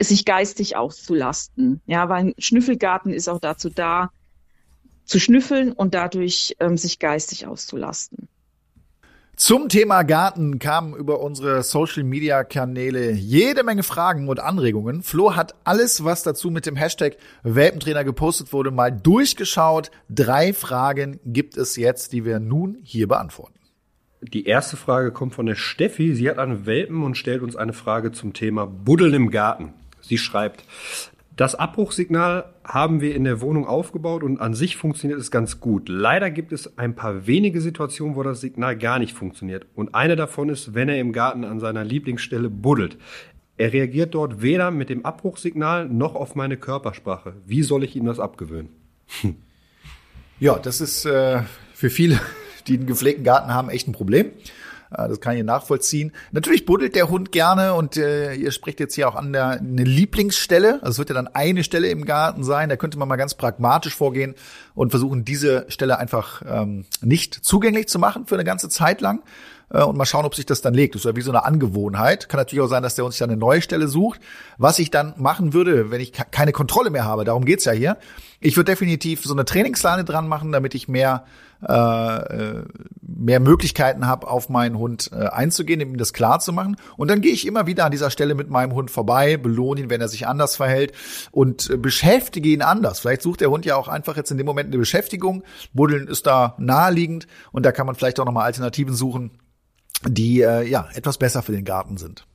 [0.00, 1.80] sich geistig auszulasten.
[1.86, 4.10] Ja, weil ein Schnüffelgarten ist auch dazu da,
[5.04, 8.28] zu schnüffeln und dadurch ähm, sich geistig auszulasten.
[9.36, 15.04] Zum Thema Garten kamen über unsere Social Media Kanäle jede Menge Fragen und Anregungen.
[15.04, 19.92] Flo hat alles, was dazu mit dem Hashtag Welpentrainer gepostet wurde, mal durchgeschaut.
[20.08, 23.59] Drei Fragen gibt es jetzt, die wir nun hier beantworten.
[24.22, 26.14] Die erste Frage kommt von der Steffi.
[26.14, 29.72] Sie hat einen Welpen und stellt uns eine Frage zum Thema Buddeln im Garten.
[30.02, 30.64] Sie schreibt,
[31.36, 35.88] das Abbruchsignal haben wir in der Wohnung aufgebaut und an sich funktioniert es ganz gut.
[35.88, 39.64] Leider gibt es ein paar wenige Situationen, wo das Signal gar nicht funktioniert.
[39.74, 42.98] Und eine davon ist, wenn er im Garten an seiner Lieblingsstelle buddelt.
[43.56, 47.36] Er reagiert dort weder mit dem Abbruchsignal noch auf meine Körpersprache.
[47.46, 48.68] Wie soll ich ihm das abgewöhnen?
[50.42, 51.42] Ja, das ist äh,
[51.74, 52.18] für viele
[52.64, 54.32] die einen gepflegten Garten haben, echt ein Problem.
[54.90, 56.12] Äh, das kann ich nachvollziehen.
[56.32, 59.84] Natürlich buddelt der Hund gerne und äh, ihr spricht jetzt hier auch an der eine
[59.84, 60.74] Lieblingsstelle.
[60.82, 62.68] Also es wird ja dann eine Stelle im Garten sein.
[62.68, 64.34] Da könnte man mal ganz pragmatisch vorgehen
[64.74, 69.22] und versuchen, diese Stelle einfach ähm, nicht zugänglich zu machen für eine ganze Zeit lang
[69.70, 70.94] äh, und mal schauen, ob sich das dann legt.
[70.94, 72.28] Das ist ja wie so eine Angewohnheit.
[72.28, 74.20] Kann natürlich auch sein, dass der uns dann eine neue Stelle sucht.
[74.58, 77.96] Was ich dann machen würde, wenn ich keine Kontrolle mehr habe, darum geht's ja hier.
[78.40, 81.24] Ich würde definitiv so eine Trainingsleine dran machen, damit ich mehr
[81.68, 82.64] äh, äh,
[83.02, 86.76] mehr Möglichkeiten habe, auf meinen Hund äh, einzugehen, ihm das klar zu machen.
[86.96, 89.90] Und dann gehe ich immer wieder an dieser Stelle mit meinem Hund vorbei, belohne ihn,
[89.90, 90.92] wenn er sich anders verhält
[91.32, 93.00] und äh, beschäftige ihn anders.
[93.00, 95.44] Vielleicht sucht der Hund ja auch einfach jetzt in dem Moment eine Beschäftigung.
[95.74, 99.32] Buddeln ist da naheliegend und da kann man vielleicht auch nochmal Alternativen suchen,
[100.06, 102.26] die äh, ja etwas besser für den Garten sind.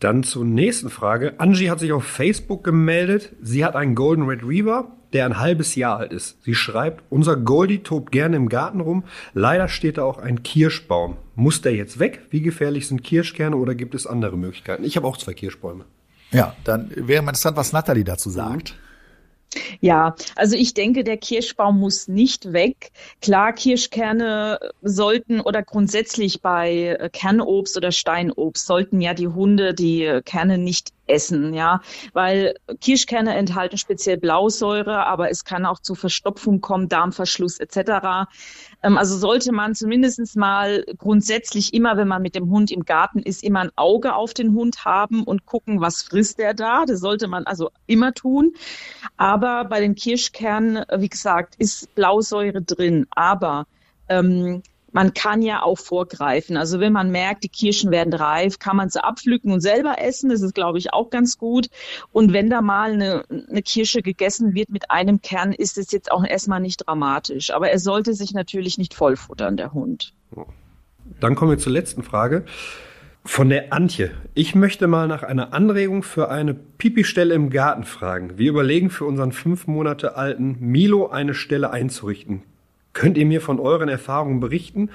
[0.00, 1.34] Dann zur nächsten Frage.
[1.38, 3.32] Angie hat sich auf Facebook gemeldet.
[3.40, 6.42] Sie hat einen Golden Retriever, der ein halbes Jahr alt ist.
[6.44, 9.04] Sie schreibt, unser Goldie tobt gerne im Garten rum.
[9.32, 11.16] Leider steht da auch ein Kirschbaum.
[11.34, 12.26] Muss der jetzt weg?
[12.28, 14.84] Wie gefährlich sind Kirschkerne oder gibt es andere Möglichkeiten?
[14.84, 15.86] Ich habe auch zwei Kirschbäume.
[16.30, 18.74] Ja, dann wäre mal interessant, was Natalie dazu sagt.
[19.80, 22.90] Ja, also ich denke, der Kirschbaum muss nicht weg.
[23.22, 30.20] Klar, Kirschkerne sollten oder grundsätzlich bei äh, Kernobst oder Steinobst sollten ja die Hunde die
[30.24, 31.80] Kerne nicht essen, ja,
[32.12, 38.28] weil Kirschkerne enthalten speziell Blausäure, aber es kann auch zu Verstopfung kommen, Darmverschluss etc.
[38.82, 43.20] Ähm, also sollte man zumindest mal grundsätzlich immer, wenn man mit dem Hund im Garten
[43.20, 46.84] ist, immer ein Auge auf den Hund haben und gucken, was frisst er da.
[46.86, 48.54] Das sollte man also immer tun.
[49.16, 53.06] Aber bei den Kirschkernen, wie gesagt, ist Blausäure drin.
[53.10, 53.66] Aber
[54.08, 54.62] ähm,
[54.96, 56.56] man kann ja auch vorgreifen.
[56.56, 60.30] Also wenn man merkt, die Kirschen werden reif, kann man sie abpflücken und selber essen.
[60.30, 61.68] Das ist, glaube ich, auch ganz gut.
[62.12, 66.10] Und wenn da mal eine, eine Kirsche gegessen wird mit einem Kern, ist es jetzt
[66.10, 67.50] auch erstmal nicht dramatisch.
[67.50, 70.14] Aber er sollte sich natürlich nicht vollfuttern, der Hund.
[71.20, 72.46] Dann kommen wir zur letzten Frage.
[73.22, 74.12] Von der Antje.
[74.32, 78.38] Ich möchte mal nach einer Anregung für eine Pipi-Stelle im Garten fragen.
[78.38, 82.44] Wir überlegen für unseren fünf Monate alten Milo eine Stelle einzurichten.
[82.96, 84.88] Könnt ihr mir von euren Erfahrungen berichten,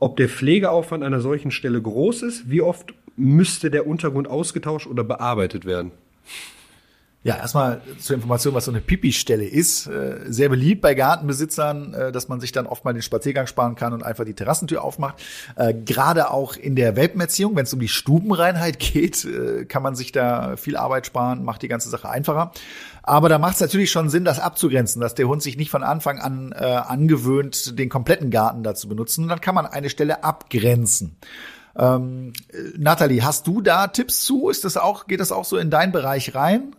[0.00, 2.50] ob der Pflegeaufwand einer solchen Stelle groß ist?
[2.50, 5.92] Wie oft müsste der Untergrund ausgetauscht oder bearbeitet werden?
[7.22, 9.86] Ja, erstmal zur Information, was so eine Pipi-Stelle ist.
[9.86, 13.76] Äh, sehr beliebt bei Gartenbesitzern, äh, dass man sich dann oft mal den Spaziergang sparen
[13.76, 15.22] kann und einfach die Terrassentür aufmacht.
[15.56, 19.26] Äh, gerade auch in der Welpenerziehung, wenn es um die Stubenreinheit geht,
[19.68, 22.52] kann man sich da viel Arbeit sparen, macht die ganze Sache einfacher.
[23.06, 25.82] Aber da macht es natürlich schon Sinn, das abzugrenzen, dass der Hund sich nicht von
[25.82, 29.28] Anfang an äh, angewöhnt, den kompletten Garten da zu benutzen.
[29.28, 31.16] dann kann man eine Stelle abgrenzen.
[31.76, 32.32] Ähm,
[32.78, 34.48] Nathalie, hast du da Tipps zu?
[34.48, 36.74] Ist das auch, geht das auch so in deinen Bereich rein?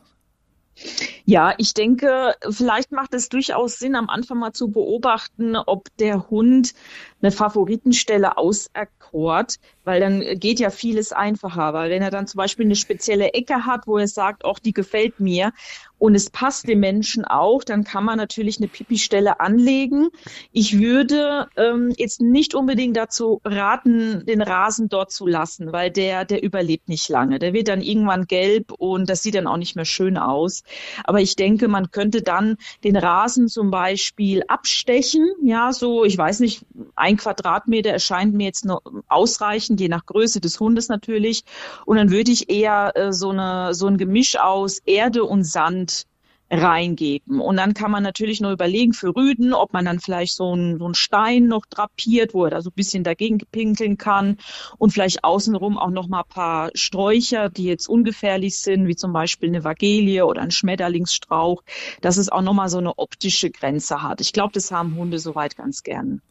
[1.25, 6.29] Ja, ich denke, vielleicht macht es durchaus Sinn, am Anfang mal zu beobachten, ob der
[6.31, 6.73] Hund
[7.21, 11.73] eine Favoritenstelle auserkort, weil dann geht ja vieles einfacher.
[11.73, 14.73] Weil wenn er dann zum Beispiel eine spezielle Ecke hat, wo er sagt, auch die
[14.73, 15.51] gefällt mir
[15.97, 20.09] und es passt dem Menschen auch, dann kann man natürlich eine Pipi-Stelle anlegen.
[20.51, 26.25] Ich würde ähm, jetzt nicht unbedingt dazu raten, den Rasen dort zu lassen, weil der,
[26.25, 27.39] der überlebt nicht lange.
[27.39, 30.63] Der wird dann irgendwann gelb und das sieht dann auch nicht mehr schön aus.
[31.05, 36.41] Aber ich denke, man könnte dann den Rasen zum Beispiel abstechen, ja, so, ich weiß
[36.41, 41.43] nicht, ein Quadratmeter erscheint mir jetzt noch ausreichend, je nach Größe des Hundes natürlich.
[41.85, 46.05] Und dann würde ich eher äh, so, eine, so ein Gemisch aus Erde und Sand
[46.51, 47.39] reingeben.
[47.39, 50.77] Und dann kann man natürlich nur überlegen für Rüden, ob man dann vielleicht so einen,
[50.77, 54.37] so einen Stein noch drapiert, wo er da so ein bisschen dagegen pinkeln kann
[54.77, 59.11] und vielleicht außenrum auch noch mal ein paar Sträucher, die jetzt ungefährlich sind, wie zum
[59.11, 61.63] Beispiel eine Vagelie oder ein Schmetterlingsstrauch,
[62.01, 64.21] dass es auch noch mal so eine optische Grenze hat.
[64.21, 66.21] Ich glaube, das haben Hunde soweit ganz gern.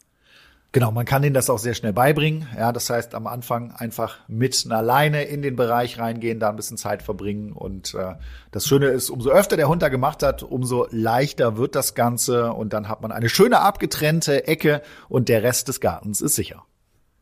[0.75, 2.49] Genau, man kann ihnen das auch sehr schnell beibringen.
[2.53, 6.57] Ja, das heißt, am Anfang einfach mit einer Leine in den Bereich reingehen, da ein
[6.57, 7.53] bisschen Zeit verbringen.
[7.53, 8.15] Und äh,
[8.51, 12.51] das Schöne ist, umso öfter der Hund da gemacht hat, umso leichter wird das Ganze.
[12.51, 16.65] Und dann hat man eine schöne abgetrennte Ecke und der Rest des Gartens ist sicher.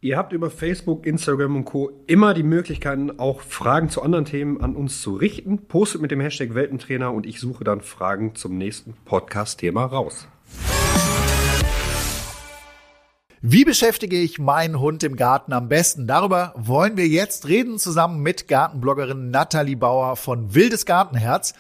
[0.02, 1.92] Ihr habt über Facebook, Instagram und Co.
[2.08, 5.68] immer die Möglichkeiten, auch Fragen zu anderen Themen an uns zu richten.
[5.68, 10.28] Postet mit dem Hashtag Weltentrainer und ich suche dann Fragen zum nächsten Podcast-Thema raus.
[13.46, 16.08] Wie beschäftige ich meinen Hund im Garten am besten?
[16.08, 21.54] Darüber wollen wir jetzt reden, zusammen mit Gartenbloggerin Nathalie Bauer von Wildes Gartenherz.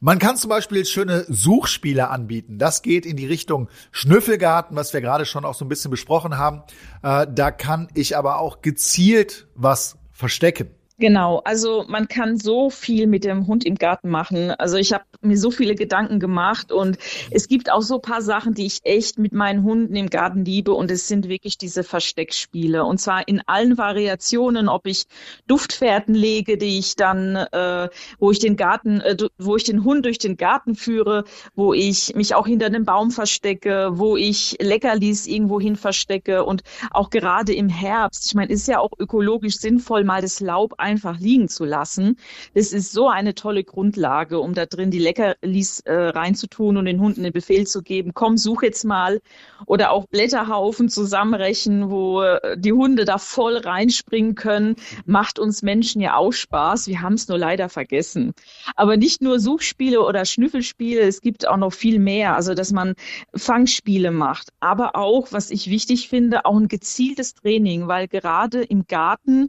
[0.00, 2.58] Man kann zum Beispiel schöne Suchspiele anbieten.
[2.58, 6.36] Das geht in die Richtung Schnüffelgarten, was wir gerade schon auch so ein bisschen besprochen
[6.36, 6.60] haben.
[7.02, 10.68] Äh, da kann ich aber auch gezielt was verstecken.
[11.00, 14.50] Genau, also man kann so viel mit dem Hund im Garten machen.
[14.50, 16.98] Also ich habe mir so viele Gedanken gemacht und
[17.30, 20.74] es gibt auch so paar Sachen, die ich echt mit meinen Hunden im Garten liebe
[20.74, 25.04] und es sind wirklich diese Versteckspiele und zwar in allen Variationen, ob ich
[25.46, 30.04] Duftfährten lege, die ich dann, äh, wo ich den Garten, äh, wo ich den Hund
[30.04, 35.26] durch den Garten führe, wo ich mich auch hinter einem Baum verstecke, wo ich Leckerlis
[35.26, 38.26] irgendwo hin verstecke und auch gerade im Herbst.
[38.26, 42.16] Ich meine, ist ja auch ökologisch sinnvoll, mal das Laub einfach liegen zu lassen.
[42.54, 47.00] Das ist so eine tolle Grundlage, um da drin die Leckerlis äh, reinzutun und den
[47.00, 49.20] Hunden den Befehl zu geben, komm, such jetzt mal.
[49.66, 54.76] Oder auch Blätterhaufen zusammenrechnen, wo äh, die Hunde da voll reinspringen können.
[55.06, 56.88] Macht uns Menschen ja auch Spaß.
[56.88, 58.34] Wir haben es nur leider vergessen.
[58.74, 62.34] Aber nicht nur Suchspiele oder Schnüffelspiele, es gibt auch noch viel mehr.
[62.34, 62.94] Also, dass man
[63.34, 64.48] Fangspiele macht.
[64.58, 69.48] Aber auch, was ich wichtig finde, auch ein gezieltes Training, weil gerade im Garten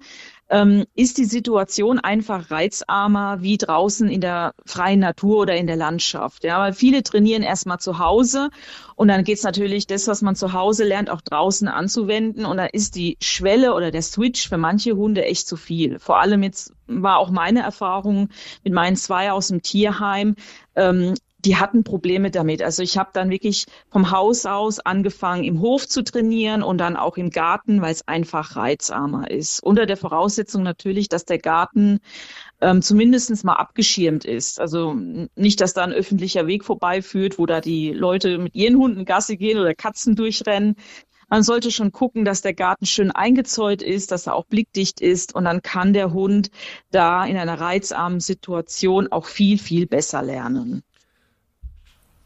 [0.52, 5.78] ähm, ist die Situation einfach reizarmer wie draußen in der freien Natur oder in der
[5.78, 6.44] Landschaft.
[6.44, 8.50] Ja, weil viele trainieren erstmal zu Hause
[8.96, 12.46] und dann geht's natürlich das, was man zu Hause lernt, auch draußen anzuwenden.
[12.46, 16.00] Und da ist die Schwelle oder der Switch für manche Hunde echt zu viel.
[16.00, 18.28] Vor allem jetzt war auch meine Erfahrung
[18.64, 20.36] mit meinen zwei aus dem Tierheim.
[20.76, 21.14] Ähm,
[21.46, 22.62] die hatten Probleme damit.
[22.62, 26.96] Also ich habe dann wirklich vom Haus aus angefangen, im Hof zu trainieren und dann
[26.96, 29.62] auch im Garten, weil es einfach reizarmer ist.
[29.64, 32.00] Unter der Voraussetzung natürlich, dass der Garten
[32.62, 34.60] ähm, zumindest mal abgeschirmt ist.
[34.60, 39.06] Also nicht, dass da ein öffentlicher Weg vorbeiführt, wo da die Leute mit ihren Hunden
[39.06, 40.76] Gasse gehen oder Katzen durchrennen.
[41.30, 45.34] Man sollte schon gucken, dass der Garten schön eingezäunt ist, dass er auch blickdicht ist
[45.34, 46.52] und dann kann der Hund
[46.92, 50.84] da in einer reizarmen Situation auch viel, viel besser lernen.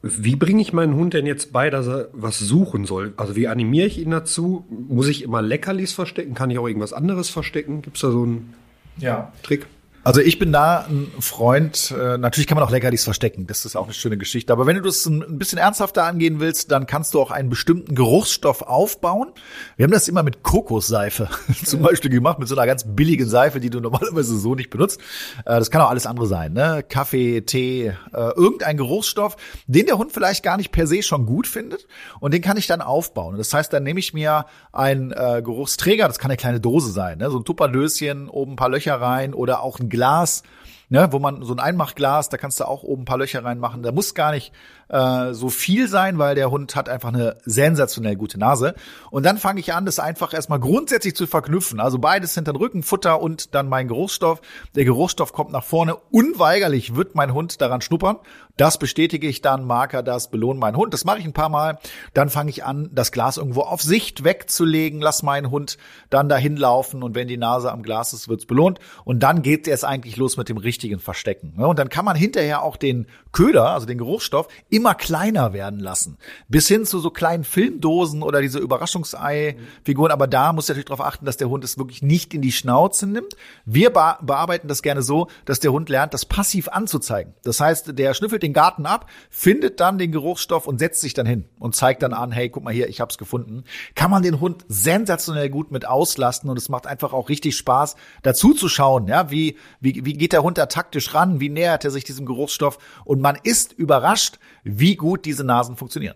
[0.08, 3.16] Wie bringe ich meinen Hund denn jetzt bei, dass er was suchen soll?
[3.18, 4.64] Also wie animiere ich ihn dazu?
[4.70, 6.36] Muss ich immer Leckerlis verstecken?
[6.36, 7.82] Kann ich auch irgendwas anderes verstecken?
[7.82, 8.54] Gibt es da so einen
[8.98, 9.34] ja.
[9.42, 9.66] Trick?
[10.06, 13.76] Also ich bin da ein Freund, äh, natürlich kann man auch Leckerlis verstecken, das ist
[13.76, 14.54] auch eine schöne Geschichte.
[14.54, 17.96] Aber wenn du das ein bisschen ernsthafter angehen willst, dann kannst du auch einen bestimmten
[17.96, 19.32] Geruchsstoff aufbauen.
[19.78, 21.28] Wir haben das immer mit Kokosseife
[21.66, 25.02] zum Beispiel gemacht, mit so einer ganz billigen Seife, die du normalerweise so nicht benutzt.
[25.40, 26.86] Äh, das kann auch alles andere sein, ne?
[26.88, 31.48] Kaffee, Tee, äh, irgendein Geruchsstoff, den der Hund vielleicht gar nicht per se schon gut
[31.48, 31.88] findet
[32.20, 33.38] und den kann ich dann aufbauen.
[33.38, 37.18] Das heißt, dann nehme ich mir einen äh, Geruchsträger, das kann eine kleine Dose sein,
[37.18, 37.32] ne?
[37.32, 40.44] so ein Tupperdöschen, oben ein paar Löcher rein oder auch ein Glas,
[40.90, 43.84] ne, wo man so ein Einmachglas, da kannst du auch oben ein paar Löcher reinmachen.
[43.84, 44.52] Da muss gar nicht
[44.90, 48.76] äh, so viel sein, weil der Hund hat einfach eine sensationell gute Nase.
[49.12, 51.80] Und dann fange ich an, das einfach erstmal grundsätzlich zu verknüpfen.
[51.80, 54.42] Also beides hinter den Rücken, Futter und dann mein Geruchsstoff.
[54.76, 55.96] Der Geruchsstoff kommt nach vorne.
[56.12, 58.18] Unweigerlich wird mein Hund daran schnuppern.
[58.58, 60.94] Das bestätige ich dann, Marker das, belohne meinen Hund.
[60.94, 61.78] Das mache ich ein paar Mal.
[62.14, 65.02] Dann fange ich an, das Glas irgendwo auf Sicht wegzulegen.
[65.02, 65.78] Lass meinen Hund
[66.10, 68.80] dann dahin laufen und wenn die Nase am Glas ist, wird's belohnt.
[69.04, 71.54] Und dann geht es eigentlich los mit dem richtigen Verstecken.
[71.58, 76.18] Und dann kann man hinterher auch den Köder, also den Geruchsstoff, immer kleiner werden lassen.
[76.50, 80.12] Bis hin zu so kleinen Filmdosen oder diese Überraschungsei-Figuren.
[80.12, 83.08] Aber da muss natürlich darauf achten, dass der Hund es wirklich nicht in die Schnauze
[83.08, 83.38] nimmt.
[83.64, 87.34] Wir bearbeiten das gerne so, dass der Hund lernt, das passiv anzuzeigen.
[87.44, 91.26] Das heißt, der schnüffelt den Garten ab, findet dann den Geruchsstoff und setzt sich dann
[91.26, 93.64] hin und zeigt dann an, hey, guck mal hier, ich hab's gefunden.
[93.96, 97.96] Kann man den Hund sensationell gut mit auslasten und es macht einfach auch richtig Spaß,
[98.24, 101.86] dazu zu schauen, ja, wie, wie, wie geht der Hund da taktisch ran, wie nähert
[101.86, 106.16] er sich diesem Geruchsstoff und man ist überrascht, wie gut diese Nasen funktionieren.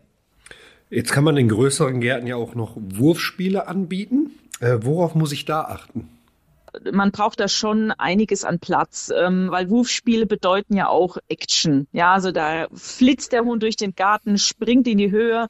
[0.90, 4.32] Jetzt kann man in größeren Gärten ja auch noch Wurfspiele anbieten.
[4.60, 6.10] Äh, worauf muss ich da achten?
[6.92, 11.88] Man braucht da schon einiges an Platz, ähm, weil Wurfspiele bedeuten ja auch Action.
[11.92, 15.48] Ja, also da flitzt der Hund durch den Garten, springt in die Höhe.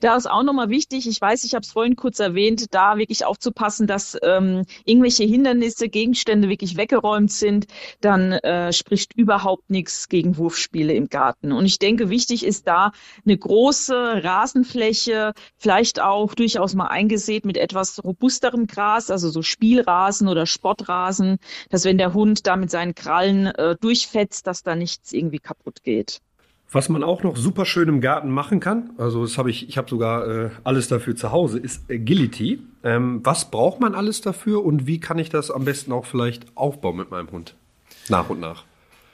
[0.00, 3.24] Da ist auch nochmal wichtig, ich weiß, ich habe es vorhin kurz erwähnt, da wirklich
[3.24, 7.66] aufzupassen, dass ähm, irgendwelche Hindernisse, Gegenstände wirklich weggeräumt sind.
[8.00, 11.52] Dann äh, spricht überhaupt nichts gegen Wurfspiele im Garten.
[11.52, 12.92] Und ich denke, wichtig ist da
[13.24, 20.28] eine große Rasenfläche, vielleicht auch durchaus mal eingesät mit etwas robusterem Gras, also so Spielrasen
[20.28, 21.38] oder Sportrasen,
[21.70, 25.82] dass wenn der Hund da mit seinen Krallen äh, durchfetzt, dass da nichts irgendwie kaputt
[25.82, 26.20] geht.
[26.70, 29.76] Was man auch noch super schön im Garten machen kann, also das habe ich, ich
[29.76, 32.60] habe sogar äh, alles dafür zu Hause, ist Agility.
[32.84, 36.56] Ähm, was braucht man alles dafür und wie kann ich das am besten auch vielleicht
[36.56, 37.56] aufbauen mit meinem Hund?
[38.08, 38.64] Nach und nach.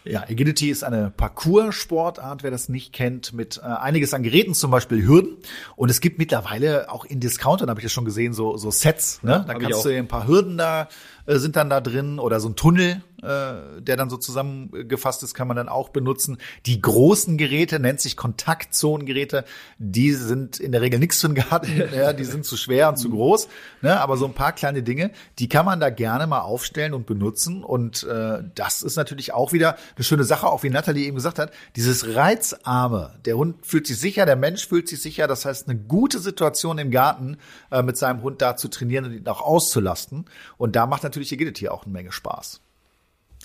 [0.08, 4.70] Ja, Agility ist eine Parcours-Sportart, wer das nicht kennt, mit äh, einiges an Geräten, zum
[4.70, 5.36] Beispiel Hürden.
[5.76, 9.22] Und es gibt mittlerweile auch in Discountern, habe ich das schon gesehen, so, so Sets.
[9.22, 9.32] Ne?
[9.32, 10.88] Ja, da kannst du ein paar Hürden da
[11.28, 15.34] äh, sind dann da drin oder so ein Tunnel, äh, der dann so zusammengefasst ist,
[15.34, 16.38] kann man dann auch benutzen.
[16.66, 19.44] Die großen Geräte nennt sich Kontaktzonengeräte.
[19.78, 21.82] Die sind in der Regel nichts für den Garten.
[21.94, 23.48] ja, die sind zu schwer und zu groß.
[23.82, 24.00] Ne?
[24.00, 27.62] Aber so ein paar kleine Dinge, die kann man da gerne mal aufstellen und benutzen.
[27.64, 31.38] Und äh, das ist natürlich auch wieder eine schöne Sache, auch wie Nathalie eben gesagt
[31.38, 31.52] hat.
[31.76, 33.18] Dieses Reizarme.
[33.24, 35.26] Der Hund fühlt sich sicher, der Mensch fühlt sich sicher.
[35.26, 37.36] Das heißt, eine gute Situation im Garten
[37.70, 40.26] äh, mit seinem Hund da zu trainieren und ihn auch auszulasten.
[40.56, 42.60] Und da macht natürlich natürlich Agility auch eine Menge Spaß.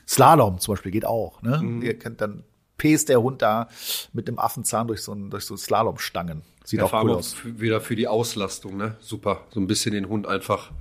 [0.08, 1.42] Slalom zum Beispiel geht auch.
[1.42, 1.60] Ne?
[1.62, 1.82] Mhm.
[1.82, 2.44] Ihr kennt dann
[2.78, 3.70] pest der Hund da
[4.12, 6.42] mit dem Affenzahn durch so, ein, durch so Slalomstangen.
[6.64, 7.36] Sieht ja, auch cool aus.
[7.44, 8.96] Wieder für die Auslastung, ne?
[9.00, 9.42] Super.
[9.52, 10.72] So ein bisschen den Hund einfach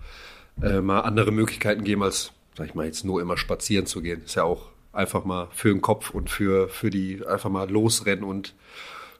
[0.62, 4.22] äh, mal andere Möglichkeiten geben, als, sag ich mal, jetzt nur immer spazieren zu gehen.
[4.24, 8.24] Ist ja auch einfach mal für den Kopf und für, für die einfach mal losrennen
[8.24, 8.54] und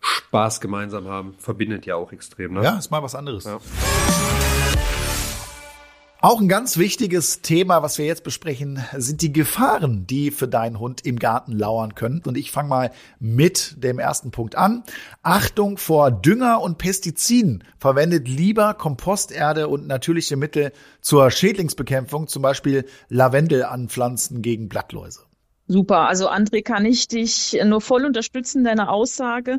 [0.00, 1.34] Spaß gemeinsam haben.
[1.38, 2.62] Verbindet ja auch extrem, ne?
[2.62, 3.44] Ja, ist mal was anderes.
[3.44, 3.60] Ja.
[6.24, 10.78] Auch ein ganz wichtiges Thema, was wir jetzt besprechen, sind die Gefahren, die für deinen
[10.78, 12.22] Hund im Garten lauern können.
[12.24, 14.84] Und ich fange mal mit dem ersten Punkt an.
[15.24, 17.64] Achtung vor Dünger und Pestiziden.
[17.76, 25.22] Verwendet lieber Komposterde und natürliche Mittel zur Schädlingsbekämpfung, zum Beispiel Lavendel anpflanzen gegen Blattläuse.
[25.72, 26.06] Super.
[26.06, 29.58] Also André, kann ich dich nur voll unterstützen, deine Aussage.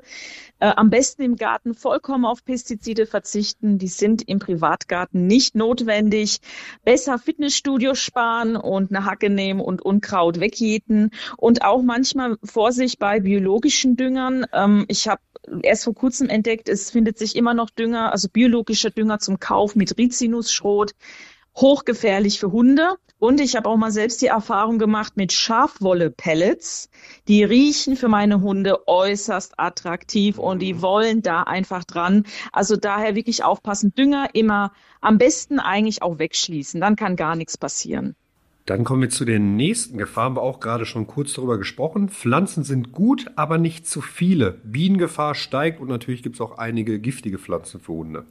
[0.59, 3.79] Äh, am besten im Garten vollkommen auf Pestizide verzichten.
[3.79, 6.37] Die sind im Privatgarten nicht notwendig.
[6.85, 11.09] Besser Fitnessstudio sparen und eine Hacke nehmen und Unkraut wegjäten.
[11.35, 14.45] Und auch manchmal Vorsicht bei biologischen Düngern.
[14.53, 15.21] Ähm, ich habe
[15.63, 19.75] erst vor kurzem entdeckt, es findet sich immer noch Dünger, also biologischer Dünger zum Kauf
[19.75, 20.91] mit Rizinusschrot
[21.55, 22.95] hochgefährlich für Hunde.
[23.19, 26.89] Und ich habe auch mal selbst die Erfahrung gemacht mit Schafwolle-Pellets.
[27.29, 32.25] Die riechen für meine Hunde äußerst attraktiv und die wollen da einfach dran.
[32.51, 33.93] Also daher wirklich aufpassen.
[33.95, 36.81] Dünger immer am besten eigentlich auch wegschließen.
[36.81, 38.15] Dann kann gar nichts passieren.
[38.65, 40.23] Dann kommen wir zu den nächsten Gefahren.
[40.23, 42.09] Haben wir auch gerade schon kurz darüber gesprochen.
[42.09, 44.59] Pflanzen sind gut, aber nicht zu viele.
[44.63, 48.25] Bienengefahr steigt und natürlich gibt es auch einige giftige Pflanzen für Hunde.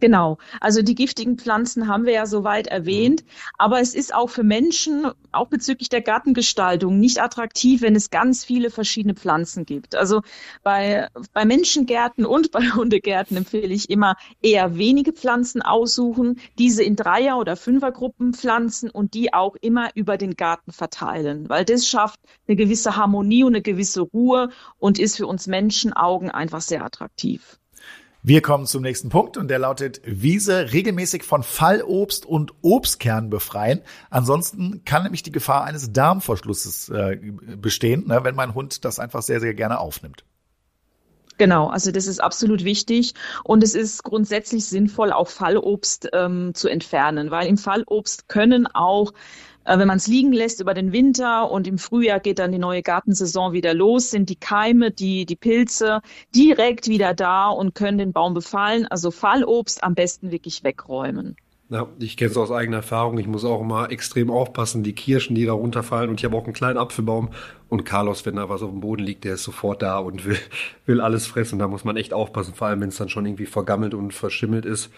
[0.00, 0.38] Genau.
[0.60, 3.24] Also die giftigen Pflanzen haben wir ja soweit erwähnt.
[3.58, 8.44] Aber es ist auch für Menschen, auch bezüglich der Gartengestaltung, nicht attraktiv, wenn es ganz
[8.44, 9.94] viele verschiedene Pflanzen gibt.
[9.94, 10.22] Also
[10.62, 16.96] bei, bei Menschengärten und bei Hundegärten empfehle ich immer eher wenige Pflanzen aussuchen, diese in
[16.96, 22.20] Dreier- oder Fünfergruppen pflanzen und die auch immer über den Garten verteilen, weil das schafft
[22.46, 27.58] eine gewisse Harmonie und eine gewisse Ruhe und ist für uns Menschenaugen einfach sehr attraktiv.
[28.26, 33.82] Wir kommen zum nächsten Punkt und der lautet Wiese regelmäßig von Fallobst und Obstkern befreien.
[34.08, 37.16] Ansonsten kann nämlich die Gefahr eines Darmverschlusses äh,
[37.58, 40.24] bestehen, ne, wenn mein Hund das einfach sehr, sehr gerne aufnimmt.
[41.36, 46.68] Genau, also das ist absolut wichtig und es ist grundsätzlich sinnvoll, auch Fallobst ähm, zu
[46.68, 49.12] entfernen, weil im Fallobst können auch
[49.64, 52.58] äh, wenn man es liegen lässt über den Winter und im Frühjahr geht dann die
[52.58, 56.00] neue Gartensaison wieder los, sind die Keime, die, die Pilze
[56.34, 58.86] direkt wieder da und können den Baum befallen.
[58.86, 61.36] Also Fallobst am besten wirklich wegräumen.
[61.70, 63.18] Ja, ich kenne es aus eigener Erfahrung.
[63.18, 66.10] Ich muss auch immer extrem aufpassen, die Kirschen, die da runterfallen.
[66.10, 67.30] Und ich habe auch einen kleinen Apfelbaum.
[67.70, 70.38] Und Carlos, wenn da was auf dem Boden liegt, der ist sofort da und will,
[70.86, 71.58] will alles fressen.
[71.58, 72.54] Da muss man echt aufpassen.
[72.54, 74.90] Vor allem, wenn es dann schon irgendwie vergammelt und verschimmelt ist,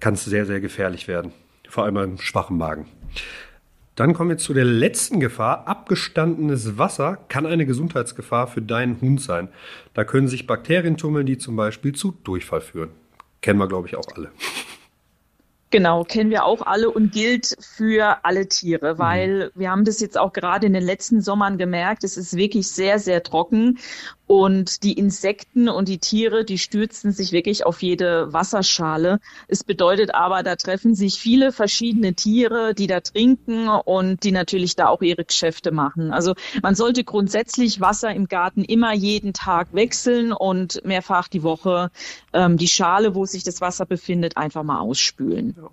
[0.00, 1.32] kann es sehr, sehr gefährlich werden.
[1.68, 2.86] Vor allem beim schwachen Magen.
[3.96, 5.66] Dann kommen wir zu der letzten Gefahr.
[5.66, 9.48] Abgestandenes Wasser kann eine Gesundheitsgefahr für deinen Hund sein.
[9.94, 12.90] Da können sich Bakterien tummeln, die zum Beispiel zu Durchfall führen.
[13.40, 14.30] Kennen wir, glaube ich, auch alle.
[15.70, 18.98] Genau, kennen wir auch alle und gilt für alle Tiere, mhm.
[18.98, 22.68] weil wir haben das jetzt auch gerade in den letzten Sommern gemerkt, es ist wirklich
[22.68, 23.78] sehr, sehr trocken
[24.26, 29.20] und die Insekten und die Tiere, die stürzen sich wirklich auf jede Wasserschale.
[29.48, 34.74] Es bedeutet aber, da treffen sich viele verschiedene Tiere, die da trinken und die natürlich
[34.74, 36.10] da auch ihre Geschäfte machen.
[36.10, 41.90] Also man sollte grundsätzlich Wasser im Garten immer jeden Tag wechseln und mehrfach die Woche
[42.32, 45.54] ähm, die Schale, wo sich das Wasser befindet, einfach mal ausspülen.
[45.56, 45.70] Ja.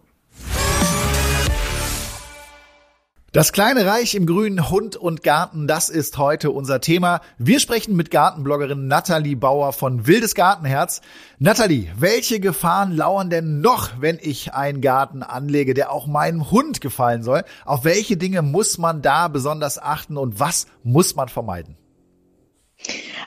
[3.34, 7.20] Das kleine Reich im grünen Hund und Garten, das ist heute unser Thema.
[7.40, 11.02] Wir sprechen mit Gartenbloggerin Nathalie Bauer von Wildes Gartenherz.
[11.40, 16.80] Nathalie, welche Gefahren lauern denn noch, wenn ich einen Garten anlege, der auch meinem Hund
[16.80, 17.44] gefallen soll?
[17.66, 21.76] Auf welche Dinge muss man da besonders achten und was muss man vermeiden?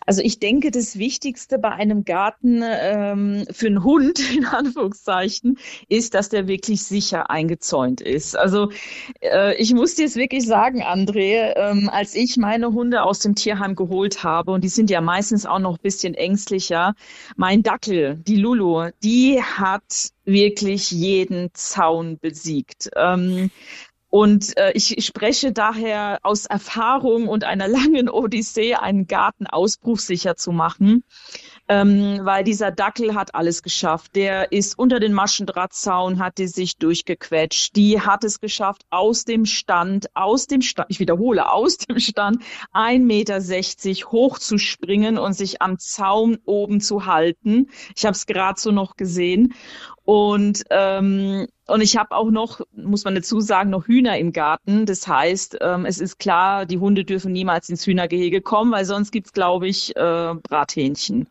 [0.06, 6.14] Also ich denke, das Wichtigste bei einem Garten ähm, für einen Hund, in Anführungszeichen, ist,
[6.14, 8.36] dass der wirklich sicher eingezäunt ist.
[8.36, 8.70] Also
[9.20, 13.34] äh, ich muss dir es wirklich sagen, André, ähm, als ich meine Hunde aus dem
[13.34, 16.94] Tierheim geholt habe, und die sind ja meistens auch noch ein bisschen ängstlicher,
[17.36, 22.90] mein Dackel, die Lulu, die hat wirklich jeden Zaun besiegt.
[22.96, 23.50] Ähm,
[24.16, 30.52] und äh, ich spreche daher aus Erfahrung und einer langen Odyssee, einen Garten ausbruchsicher zu
[30.52, 31.04] machen,
[31.68, 34.16] ähm, weil dieser Dackel hat alles geschafft.
[34.16, 37.76] Der ist unter den Maschendrahtzaun, hat die sich durchgequetscht.
[37.76, 42.42] Die hat es geschafft, aus dem Stand, aus dem Stand, ich wiederhole, aus dem Stand,
[42.72, 47.68] 1,60 Meter hoch zu springen und sich am Zaun oben zu halten.
[47.94, 49.52] Ich habe es gerade so noch gesehen.
[50.06, 54.86] Und ähm, und ich habe auch noch, muss man dazu sagen, noch Hühner im Garten.
[54.86, 59.10] Das heißt, ähm, es ist klar, die Hunde dürfen niemals ins Hühnergehege kommen, weil sonst
[59.10, 61.26] gibt's, glaube ich, äh, Brathähnchen.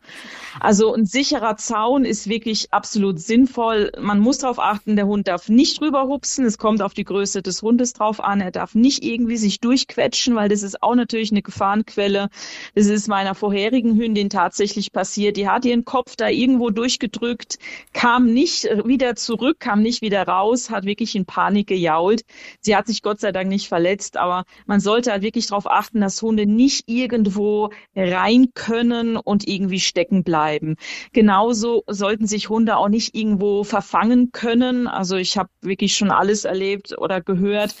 [0.60, 3.92] Also ein sicherer Zaun ist wirklich absolut sinnvoll.
[3.98, 6.44] Man muss darauf achten, der Hund darf nicht rüberhupsen.
[6.44, 8.42] Es kommt auf die Größe des Hundes drauf an.
[8.42, 12.28] Er darf nicht irgendwie sich durchquetschen, weil das ist auch natürlich eine Gefahrenquelle.
[12.74, 15.38] Das ist meiner vorherigen Hündin tatsächlich passiert.
[15.38, 17.58] Die hat ihren Kopf da irgendwo durchgedrückt,
[17.94, 22.22] kam nicht wieder zurück, kam nicht wieder raus, hat wirklich in Panik gejault.
[22.60, 26.00] Sie hat sich Gott sei Dank nicht verletzt, aber man sollte halt wirklich darauf achten,
[26.00, 30.76] dass Hunde nicht irgendwo rein können und irgendwie stecken bleiben.
[31.12, 34.86] Genauso sollten sich Hunde auch nicht irgendwo verfangen können.
[34.86, 37.74] Also ich habe wirklich schon alles erlebt oder gehört.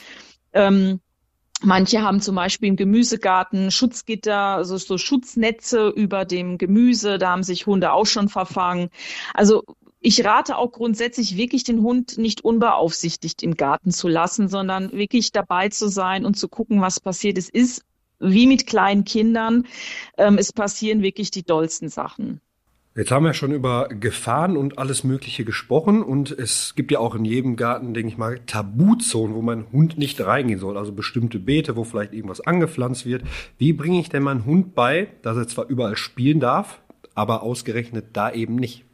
[0.52, 1.00] Ähm,
[1.62, 7.16] Manche haben zum Beispiel im Gemüsegarten Schutzgitter, also so Schutznetze über dem Gemüse.
[7.16, 8.90] Da haben sich Hunde auch schon verfangen.
[9.32, 9.64] Also
[10.00, 15.32] ich rate auch grundsätzlich wirklich den Hund nicht unbeaufsichtigt im Garten zu lassen, sondern wirklich
[15.32, 17.38] dabei zu sein und zu gucken, was passiert.
[17.38, 17.82] Es ist
[18.18, 19.66] wie mit kleinen Kindern.
[20.16, 22.40] Ähm, es passieren wirklich die dollsten Sachen.
[22.94, 27.14] Jetzt haben wir schon über Gefahren und alles Mögliche gesprochen und es gibt ja auch
[27.14, 30.78] in jedem Garten, denke ich mal, Tabuzonen, wo mein Hund nicht reingehen soll.
[30.78, 33.24] Also bestimmte Beete, wo vielleicht irgendwas angepflanzt wird.
[33.58, 36.80] Wie bringe ich denn meinen Hund bei, dass er zwar überall spielen darf,
[37.14, 38.85] aber ausgerechnet da eben nicht?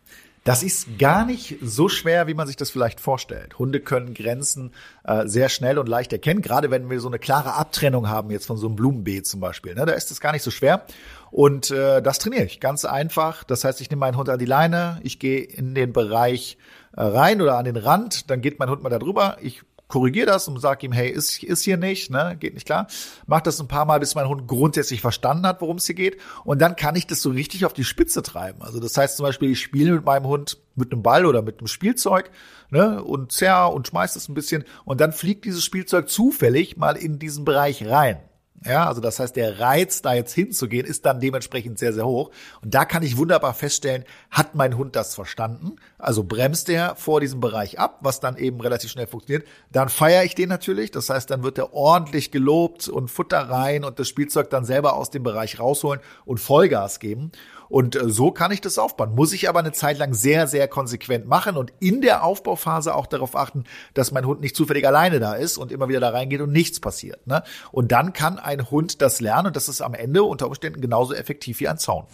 [0.44, 3.60] Das ist gar nicht so schwer, wie man sich das vielleicht vorstellt.
[3.60, 4.72] Hunde können Grenzen
[5.04, 8.46] äh, sehr schnell und leicht erkennen, gerade wenn wir so eine klare Abtrennung haben, jetzt
[8.46, 9.74] von so einem Blumenbeet zum Beispiel.
[9.76, 9.86] Ne?
[9.86, 10.84] Da ist es gar nicht so schwer.
[11.30, 13.44] Und äh, das trainiere ich ganz einfach.
[13.44, 16.58] Das heißt, ich nehme meinen Hund an die Leine, ich gehe in den Bereich
[16.96, 19.36] äh, rein oder an den Rand, dann geht mein Hund mal da drüber.
[19.42, 19.62] Ich
[19.92, 22.86] korrigiere das und sage ihm, hey, ist, ist hier nicht, ne, geht nicht klar.
[23.26, 26.16] Mach das ein paar Mal, bis mein Hund grundsätzlich verstanden hat, worum es hier geht.
[26.44, 28.62] Und dann kann ich das so richtig auf die Spitze treiben.
[28.62, 31.58] Also das heißt zum Beispiel, ich spiele mit meinem Hund mit einem Ball oder mit
[31.58, 32.30] einem Spielzeug
[32.70, 36.96] ne, und zerr und schmeiß es ein bisschen und dann fliegt dieses Spielzeug zufällig mal
[36.96, 38.18] in diesen Bereich rein.
[38.64, 42.30] Ja, also das heißt, der Reiz, da jetzt hinzugehen, ist dann dementsprechend sehr, sehr hoch.
[42.62, 45.76] Und da kann ich wunderbar feststellen, hat mein Hund das verstanden?
[45.98, 49.48] Also bremst er vor diesem Bereich ab, was dann eben relativ schnell funktioniert.
[49.70, 50.90] Dann feiere ich den natürlich.
[50.90, 54.94] Das heißt, dann wird er ordentlich gelobt und Futter rein und das Spielzeug dann selber
[54.94, 57.32] aus dem Bereich rausholen und Vollgas geben.
[57.72, 59.14] Und äh, so kann ich das aufbauen.
[59.14, 63.06] Muss ich aber eine Zeit lang sehr, sehr konsequent machen und in der Aufbauphase auch
[63.06, 63.64] darauf achten,
[63.94, 66.80] dass mein Hund nicht zufällig alleine da ist und immer wieder da reingeht und nichts
[66.80, 67.26] passiert.
[67.26, 67.42] Ne?
[67.70, 71.14] Und dann kann ein Hund das lernen und das ist am Ende unter Umständen genauso
[71.14, 72.04] effektiv wie ein Zaun.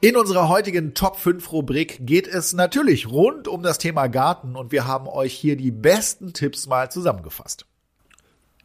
[0.00, 4.70] In unserer heutigen Top 5 Rubrik geht es natürlich rund um das Thema Garten und
[4.70, 7.66] wir haben euch hier die besten Tipps mal zusammengefasst.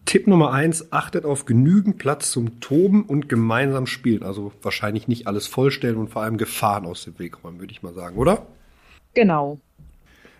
[0.07, 4.23] Tipp Nummer eins, achtet auf genügend Platz zum Toben und gemeinsam spielen.
[4.23, 7.83] Also wahrscheinlich nicht alles vollstellen und vor allem Gefahren aus dem Weg räumen, würde ich
[7.83, 8.47] mal sagen, oder?
[9.13, 9.59] Genau.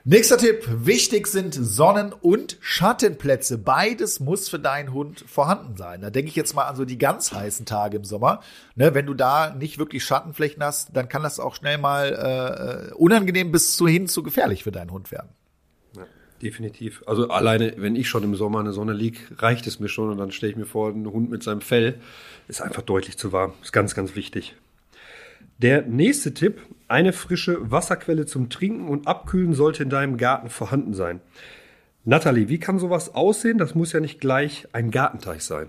[0.05, 0.65] Nächster Tipp.
[0.85, 3.57] Wichtig sind Sonnen- und Schattenplätze.
[3.57, 5.99] Beides muss für deinen Hund vorhanden sein.
[5.99, 8.39] Da denke ich jetzt mal an so die ganz heißen Tage im Sommer.
[8.75, 12.93] Ne, wenn du da nicht wirklich Schattenflächen hast, dann kann das auch schnell mal äh,
[12.93, 15.27] unangenehm bis zu hin zu gefährlich für deinen Hund werden.
[16.41, 17.03] Definitiv.
[17.07, 20.11] Also alleine, wenn ich schon im Sommer in der Sonne liege, reicht es mir schon
[20.11, 21.95] und dann stelle ich mir vor, ein Hund mit seinem Fell
[22.47, 23.53] ist einfach deutlich zu warm.
[23.61, 24.55] Ist ganz, ganz wichtig.
[25.57, 30.93] Der nächste Tipp, eine frische Wasserquelle zum Trinken und Abkühlen sollte in deinem Garten vorhanden
[30.93, 31.19] sein.
[32.05, 33.57] Natalie, wie kann sowas aussehen?
[33.57, 35.67] Das muss ja nicht gleich ein Gartenteich sein.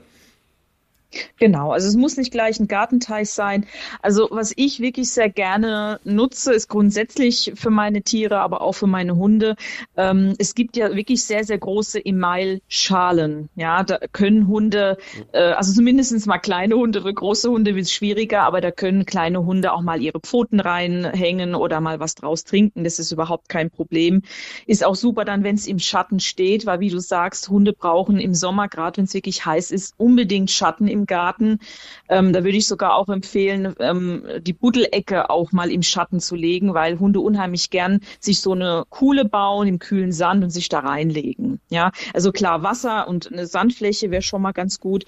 [1.39, 3.67] Genau, also es muss nicht gleich ein Gartenteich sein.
[4.03, 8.87] Also was ich wirklich sehr gerne nutze, ist grundsätzlich für meine Tiere, aber auch für
[8.87, 9.57] meine Hunde.
[9.97, 13.49] Ähm, es gibt ja wirklich sehr, sehr große Email-Schalen.
[13.57, 14.99] Ja, da können Hunde,
[15.33, 19.45] äh, also zumindest mal kleine Hunde, große Hunde wird es schwieriger, aber da können kleine
[19.45, 22.85] Hunde auch mal ihre Pfoten reinhängen oder mal was draus trinken.
[22.85, 24.23] Das ist überhaupt kein Problem.
[24.67, 28.19] Ist auch super dann, wenn es im Schatten steht, weil wie du sagst, Hunde brauchen
[28.19, 31.59] im Sommer, gerade wenn es wirklich heiß ist, unbedingt Schatten im Garten.
[32.09, 36.37] Ähm, da würde ich sogar auch empfehlen, ähm, die Buddelecke auch mal im Schatten zu
[36.37, 40.69] legen, weil Hunde unheimlich gern sich so eine Kuhle bauen im kühlen Sand und sich
[40.69, 41.61] da reinlegen.
[41.71, 45.05] Ja, also klar, Wasser und eine Sandfläche wäre schon mal ganz gut.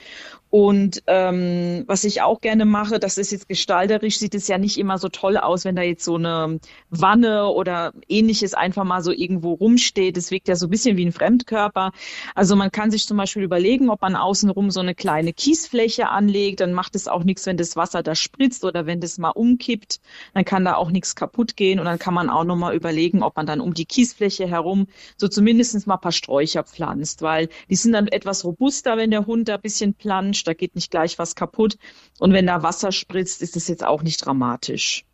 [0.50, 4.78] Und ähm, was ich auch gerne mache, das ist jetzt gestalterisch, sieht es ja nicht
[4.78, 6.58] immer so toll aus, wenn da jetzt so eine
[6.90, 10.16] Wanne oder ähnliches einfach mal so irgendwo rumsteht.
[10.16, 11.92] Das wirkt ja so ein bisschen wie ein Fremdkörper.
[12.34, 16.58] Also man kann sich zum Beispiel überlegen, ob man außenrum so eine kleine Kiesfläche anlegt.
[16.58, 20.00] Dann macht es auch nichts, wenn das Wasser da spritzt oder wenn das mal umkippt.
[20.34, 21.78] Dann kann da auch nichts kaputt gehen.
[21.78, 25.28] Und dann kann man auch nochmal überlegen, ob man dann um die Kiesfläche herum so
[25.28, 29.48] zumindest mal ein paar Sträucher pflanzt, weil die sind dann etwas robuster, wenn der Hund
[29.48, 31.76] da ein bisschen planscht da geht nicht gleich was kaputt.
[32.18, 35.04] Und wenn da Wasser spritzt, ist es jetzt auch nicht dramatisch.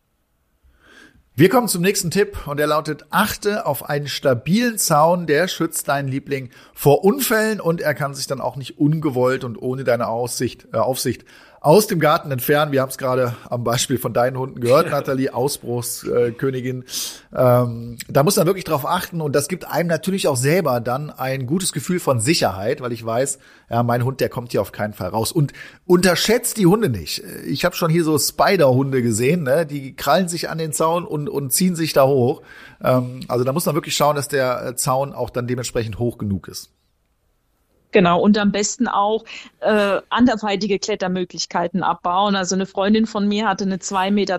[1.38, 5.86] Wir kommen zum nächsten Tipp und der lautet, achte auf einen stabilen Zaun, der schützt
[5.86, 10.08] deinen Liebling vor Unfällen und er kann sich dann auch nicht ungewollt und ohne deine
[10.08, 11.26] Aussicht, äh, Aufsicht
[11.66, 12.70] aus dem Garten entfernen.
[12.70, 16.84] Wir haben es gerade am Beispiel von deinen Hunden gehört, Nathalie, Ausbruchskönigin.
[17.36, 21.10] Ähm, da muss man wirklich drauf achten und das gibt einem natürlich auch selber dann
[21.10, 24.70] ein gutes Gefühl von Sicherheit, weil ich weiß, ja, mein Hund, der kommt hier auf
[24.70, 25.32] keinen Fall raus.
[25.32, 25.52] Und
[25.86, 27.24] unterschätzt die Hunde nicht.
[27.44, 29.66] Ich habe schon hier so Spider-Hunde gesehen, ne?
[29.66, 32.42] die krallen sich an den Zaun und, und ziehen sich da hoch.
[32.80, 36.46] Ähm, also da muss man wirklich schauen, dass der Zaun auch dann dementsprechend hoch genug
[36.46, 36.75] ist.
[37.96, 39.24] Genau, und am besten auch
[39.60, 42.36] äh, anderweitige Klettermöglichkeiten abbauen.
[42.36, 44.38] Also eine Freundin von mir hatte eine 2,20 Meter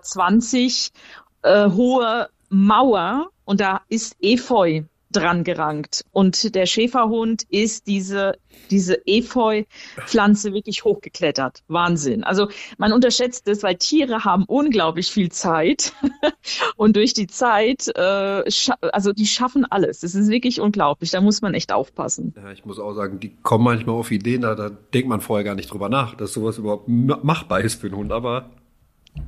[1.41, 6.05] äh, hohe Mauer und da ist Efeu dran gerankt.
[6.11, 8.33] Und der Schäferhund ist diese,
[8.69, 11.63] diese Efeu-Pflanze wirklich hochgeklettert.
[11.67, 12.23] Wahnsinn.
[12.23, 15.93] Also man unterschätzt es, weil Tiere haben unglaublich viel Zeit.
[16.75, 18.43] Und durch die Zeit, äh,
[18.91, 20.01] also die schaffen alles.
[20.01, 21.11] Das ist wirklich unglaublich.
[21.11, 22.33] Da muss man echt aufpassen.
[22.35, 25.43] Ja, ich muss auch sagen, die kommen manchmal auf Ideen, da, da denkt man vorher
[25.43, 28.11] gar nicht drüber nach, dass sowas überhaupt machbar ist für einen Hund.
[28.11, 28.49] Aber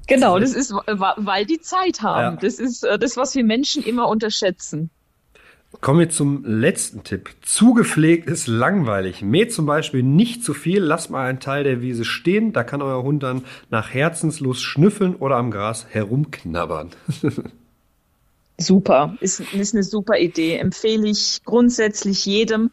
[0.07, 2.35] Genau, das ist, weil die Zeit haben.
[2.35, 2.41] Ja.
[2.41, 4.91] Das ist äh, das, was wir Menschen immer unterschätzen.
[5.81, 7.29] Kommen wir zum letzten Tipp.
[7.41, 9.21] Zugepflegt ist langweilig.
[9.21, 12.81] Mäht zum Beispiel nicht zu viel, lasst mal einen Teil der Wiese stehen, da kann
[12.81, 16.89] euer Hund dann nach Herzenslust schnüffeln oder am Gras herumknabbern.
[18.61, 20.57] Super, ist, ist eine super Idee.
[20.57, 22.71] Empfehle ich grundsätzlich jedem.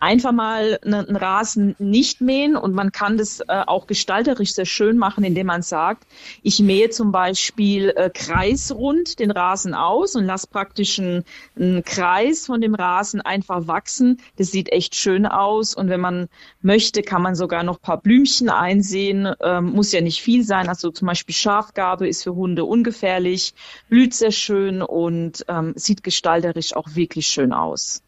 [0.00, 4.98] Einfach mal einen Rasen nicht mähen und man kann das äh, auch gestalterisch sehr schön
[4.98, 6.08] machen, indem man sagt,
[6.42, 11.24] ich mähe zum Beispiel äh, kreisrund den Rasen aus und lasse praktisch einen,
[11.56, 14.20] einen Kreis von dem Rasen einfach wachsen.
[14.36, 16.28] Das sieht echt schön aus und wenn man
[16.62, 19.32] möchte, kann man sogar noch paar Blümchen einsehen.
[19.40, 20.68] Ähm, muss ja nicht viel sein.
[20.68, 23.54] Also zum Beispiel Schafgarbe ist für Hunde ungefährlich,
[23.88, 28.02] blüht sehr schön und und ähm, sieht gestalterisch auch wirklich schön aus.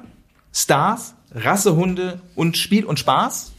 [0.52, 3.52] Stars, Rassehunde und Spiel und Spaß.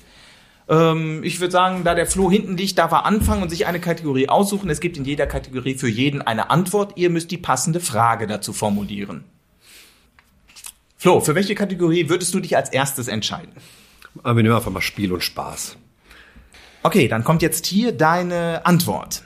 [0.69, 3.79] Ähm, ich würde sagen, da der Flo hinten liegt, darf er anfangen und sich eine
[3.79, 4.69] Kategorie aussuchen.
[4.69, 6.93] Es gibt in jeder Kategorie für jeden eine Antwort.
[6.97, 9.23] Ihr müsst die passende Frage dazu formulieren.
[10.97, 13.53] Flo, für welche Kategorie würdest du dich als erstes entscheiden?
[14.23, 15.77] Aber wir nehmen einfach mal Spiel und Spaß.
[16.83, 19.23] Okay, dann kommt jetzt hier deine Antwort.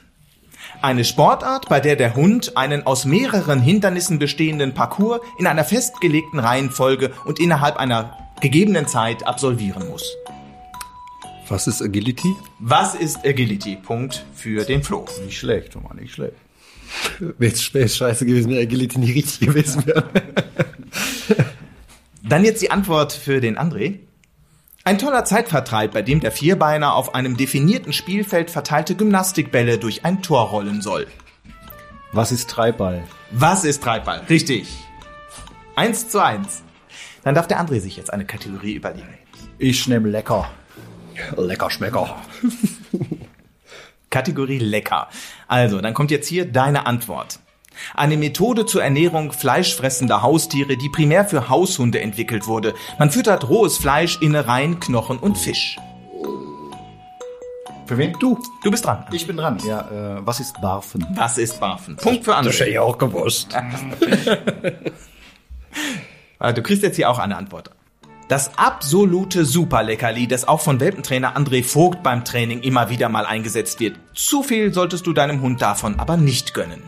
[0.81, 6.39] Eine Sportart, bei der der Hund einen aus mehreren Hindernissen bestehenden Parcours in einer festgelegten
[6.39, 10.17] Reihenfolge und innerhalb einer gegebenen Zeit absolvieren muss.
[11.51, 12.33] Was ist Agility?
[12.59, 13.75] Was ist Agility?
[13.75, 15.05] Punkt für den Flo.
[15.25, 16.37] Nicht schlecht, mal nicht schlecht.
[17.19, 20.05] Wäre es scheiße gewesen, wenn Agility nicht richtig gewesen wäre.
[22.23, 23.99] Dann jetzt die Antwort für den André.
[24.85, 30.21] Ein toller Zeitvertreib, bei dem der Vierbeiner auf einem definierten Spielfeld verteilte Gymnastikbälle durch ein
[30.21, 31.05] Tor rollen soll.
[32.13, 33.03] Was ist Treibball?
[33.31, 34.21] Was ist Treibball?
[34.29, 34.69] Richtig.
[35.75, 36.63] Eins zu eins.
[37.25, 39.17] Dann darf der André sich jetzt eine Kategorie überlegen.
[39.57, 40.49] Ich nehme lecker.
[41.37, 42.15] Lecker Schmecker.
[44.09, 45.07] Kategorie lecker.
[45.47, 47.39] Also, dann kommt jetzt hier deine Antwort.
[47.95, 52.73] Eine Methode zur Ernährung fleischfressender Haustiere, die primär für Haushunde entwickelt wurde.
[52.99, 55.77] Man füttert rohes Fleisch, Innereien, Knochen und Fisch.
[57.85, 58.13] Für wen?
[58.19, 58.37] Du.
[58.63, 59.05] Du bist dran.
[59.11, 59.57] Ich bin dran.
[59.65, 61.05] Ja, äh, was ist Barfen?
[61.15, 61.95] Was ist Barfen?
[61.97, 62.53] Punkt für andere.
[62.53, 63.55] Das hätte ich auch gewusst.
[66.41, 67.69] Ah, du kriegst jetzt hier auch eine Antwort.
[68.31, 73.81] Das absolute Superleckerli, das auch von Welpentrainer André Vogt beim Training immer wieder mal eingesetzt
[73.81, 73.99] wird.
[74.13, 76.81] Zu viel solltest du deinem Hund davon aber nicht gönnen.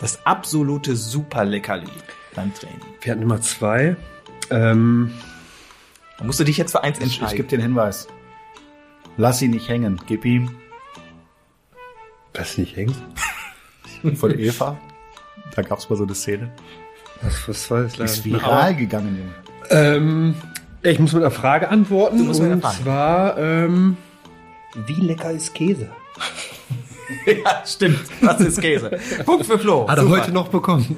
[0.00, 1.86] Das absolute Superleckerli
[2.34, 2.80] beim Training.
[3.02, 3.94] Wir hatten Nummer zwei.
[4.50, 5.12] Ähm,
[6.18, 7.36] Da musst du dich jetzt für eins Ich, ich entscheiden.
[7.36, 8.08] gebe den Hinweis.
[9.16, 10.00] Lass ihn nicht hängen.
[10.08, 10.56] Gib ihm
[12.32, 12.96] Das nicht hängt.
[14.16, 14.78] von Eva.
[15.54, 16.50] Da gab es mal so eine Szene.
[17.22, 17.98] Was, was war das?
[18.18, 19.34] Ist viral gegangen, Junge.
[19.70, 20.34] Ähm,
[20.82, 22.18] ich muss mit einer Frage antworten.
[22.18, 22.76] Du musst und Frage.
[22.82, 23.96] zwar, ähm,
[24.86, 25.88] wie lecker ist Käse?
[27.26, 28.00] ja, stimmt.
[28.20, 28.90] Das ist Käse.
[29.24, 29.88] Punkt für Flo.
[29.88, 30.20] Hat er Super.
[30.20, 30.96] heute noch bekommen.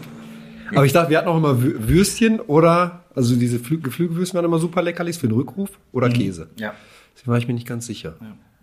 [0.75, 4.45] Aber ich dachte, wir hatten auch immer Wü- Würstchen oder, also diese Flü Geflügelwürstchen waren
[4.45, 6.49] immer super leckerlich für den Rückruf oder Käse.
[6.59, 6.73] Ja.
[7.15, 8.17] Deswegen war ich mir nicht ganz sicher.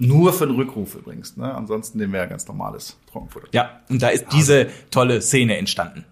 [0.04, 1.38] Nur für den Rückruf übrigens.
[1.38, 1.54] Ne?
[1.54, 3.48] Ansonsten nehmen wir ja ganz normales Trockenfutter.
[3.54, 6.04] Ja, und da ist diese tolle Szene entstanden.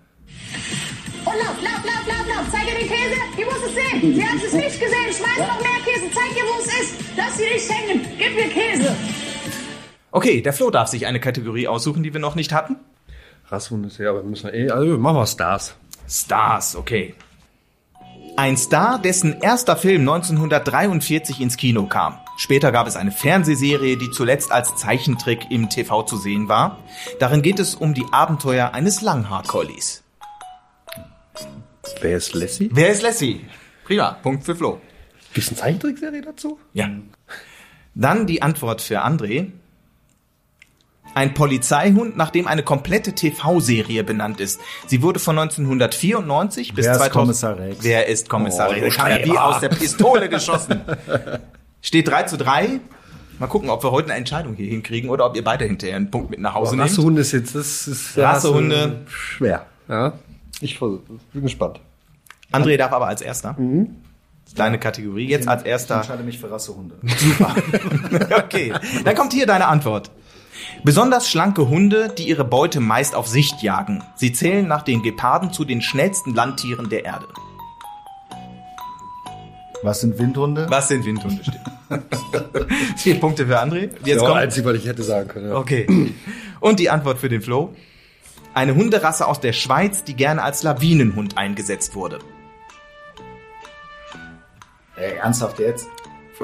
[1.26, 2.46] Und lauf, lauf, lauf, lauf, lauf.
[2.52, 3.16] Zeig ihr den Käse.
[3.38, 4.16] Die muss es sehen.
[4.16, 5.14] Sie hat es nicht gesehen.
[5.14, 6.06] Schmeiß noch mehr Käse.
[6.14, 6.96] Zeig ihr, wo es ist.
[7.18, 8.06] Lass sie nicht hängen.
[8.18, 8.96] Gib mir Käse.
[10.12, 12.78] Okay, der Flo darf sich eine Kategorie aussuchen, die wir noch nicht hatten.
[13.50, 15.76] Rasshund ist ja, aber müssen wir eh, also machen wir Stars.
[16.08, 17.14] Stars, okay.
[18.38, 22.18] Ein Star, dessen erster Film 1943 ins Kino kam.
[22.42, 26.80] Später gab es eine Fernsehserie, die zuletzt als Zeichentrick im TV zu sehen war.
[27.20, 30.02] Darin geht es um die Abenteuer eines Langhaar-Collies.
[32.02, 32.72] Wer ist Lassie?
[32.74, 33.46] Wer ist Lassie?
[33.84, 34.82] Prima, Punkt für Flo.
[35.36, 36.58] Gibt es eine Zeichentrickserie dazu?
[36.74, 36.90] Ja.
[37.94, 39.52] Dann die Antwort für André.
[41.14, 44.60] Ein Polizeihund, nach dem eine komplette TV-Serie benannt ist.
[44.88, 47.14] Sie wurde von 1994 bis Wer ist 2000.
[47.14, 47.78] Kommissar Rex?
[47.84, 48.96] Wer ist Kommissar Oh, Rex?
[48.96, 50.82] du Kam ja wie aus der Pistole geschossen.
[51.82, 52.80] Steht 3 zu 3.
[53.40, 56.12] Mal gucken, ob wir heute eine Entscheidung hier hinkriegen oder ob ihr beide hinterher einen
[56.12, 56.90] Punkt mit nach Hause nehmt.
[56.90, 59.02] Rassehunde ist jetzt, das ist Rassehunde.
[59.08, 59.66] schwer.
[59.88, 60.14] Ja.
[60.60, 61.00] Ich bin
[61.34, 61.80] gespannt.
[62.52, 63.58] André darf aber als erster.
[64.56, 65.28] Deine Kategorie.
[65.28, 65.96] Jetzt als Ich erster.
[65.98, 66.96] entscheide mich für Rassehunde.
[68.38, 68.74] Okay,
[69.04, 70.12] dann kommt hier deine Antwort.
[70.84, 74.04] Besonders schlanke Hunde, die ihre Beute meist auf Sicht jagen.
[74.16, 77.26] Sie zählen nach den Geparden zu den schnellsten Landtieren der Erde.
[79.84, 80.68] Was sind Windhunde?
[80.70, 81.44] Was sind Windhunde?
[81.44, 81.60] Stimmt.
[82.98, 83.90] Vier Punkte für André.
[84.06, 84.40] Jetzt ja, kommt.
[84.40, 85.50] einzig, was ich hätte sagen können.
[85.50, 85.56] Ja.
[85.56, 86.14] Okay.
[86.60, 87.74] Und die Antwort für den Flo.
[88.54, 92.20] Eine Hunderasse aus der Schweiz, die gerne als Lawinenhund eingesetzt wurde.
[94.98, 95.88] Ey, ernsthaft jetzt?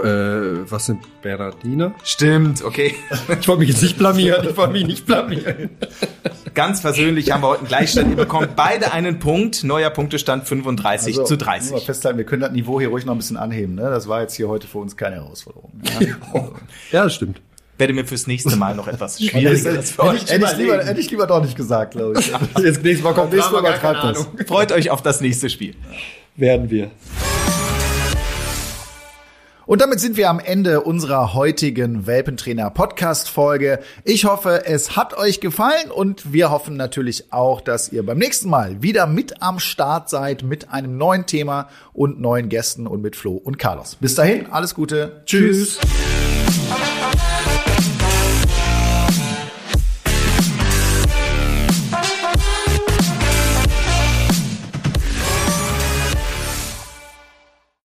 [0.04, 1.94] Äh, was sind Bernardiner?
[2.04, 2.96] Stimmt, okay.
[3.40, 4.48] Ich wollte mich jetzt nicht blamieren.
[4.50, 5.70] Ich wollte mich nicht blamieren.
[6.54, 8.10] Ganz versöhnlich haben wir heute einen Gleichstand.
[8.10, 9.64] Ihr bekommt beide einen Punkt.
[9.64, 11.72] Neuer Punktestand 35 zu Also, Nur 30.
[11.72, 13.76] mal festhalten, wir können das Niveau hier ruhig noch ein bisschen anheben.
[13.76, 13.84] Ne?
[13.84, 15.72] Das war jetzt hier heute für uns keine Herausforderung.
[15.84, 16.08] Ja?
[16.34, 16.56] Also,
[16.92, 17.42] Ja, das stimmt.
[17.78, 21.00] werde mir fürs nächste Mal noch etwas hätte, Schwierigeres für euch hätte, ich lieber, hätte
[21.00, 22.28] ich lieber doch nicht gesagt, glaube ich.
[22.64, 24.28] Jetzt nächstes Mal kommt Nächstes Mal übertreibt das.
[24.48, 25.76] Freut euch auf das nächste Spiel.
[26.36, 26.90] Werden wir.
[29.68, 33.80] Und damit sind wir am Ende unserer heutigen Welpentrainer Podcast Folge.
[34.06, 38.50] Ich hoffe, es hat euch gefallen und wir hoffen natürlich auch, dass ihr beim nächsten
[38.50, 43.18] Mal wieder mit am Start seid mit einem neuen Thema und neuen Gästen und mit
[43.18, 43.98] Flo und Carlos.
[44.00, 45.24] Bis dahin, alles Gute.
[45.26, 45.80] Tschüss.
[45.80, 47.37] Tschüss.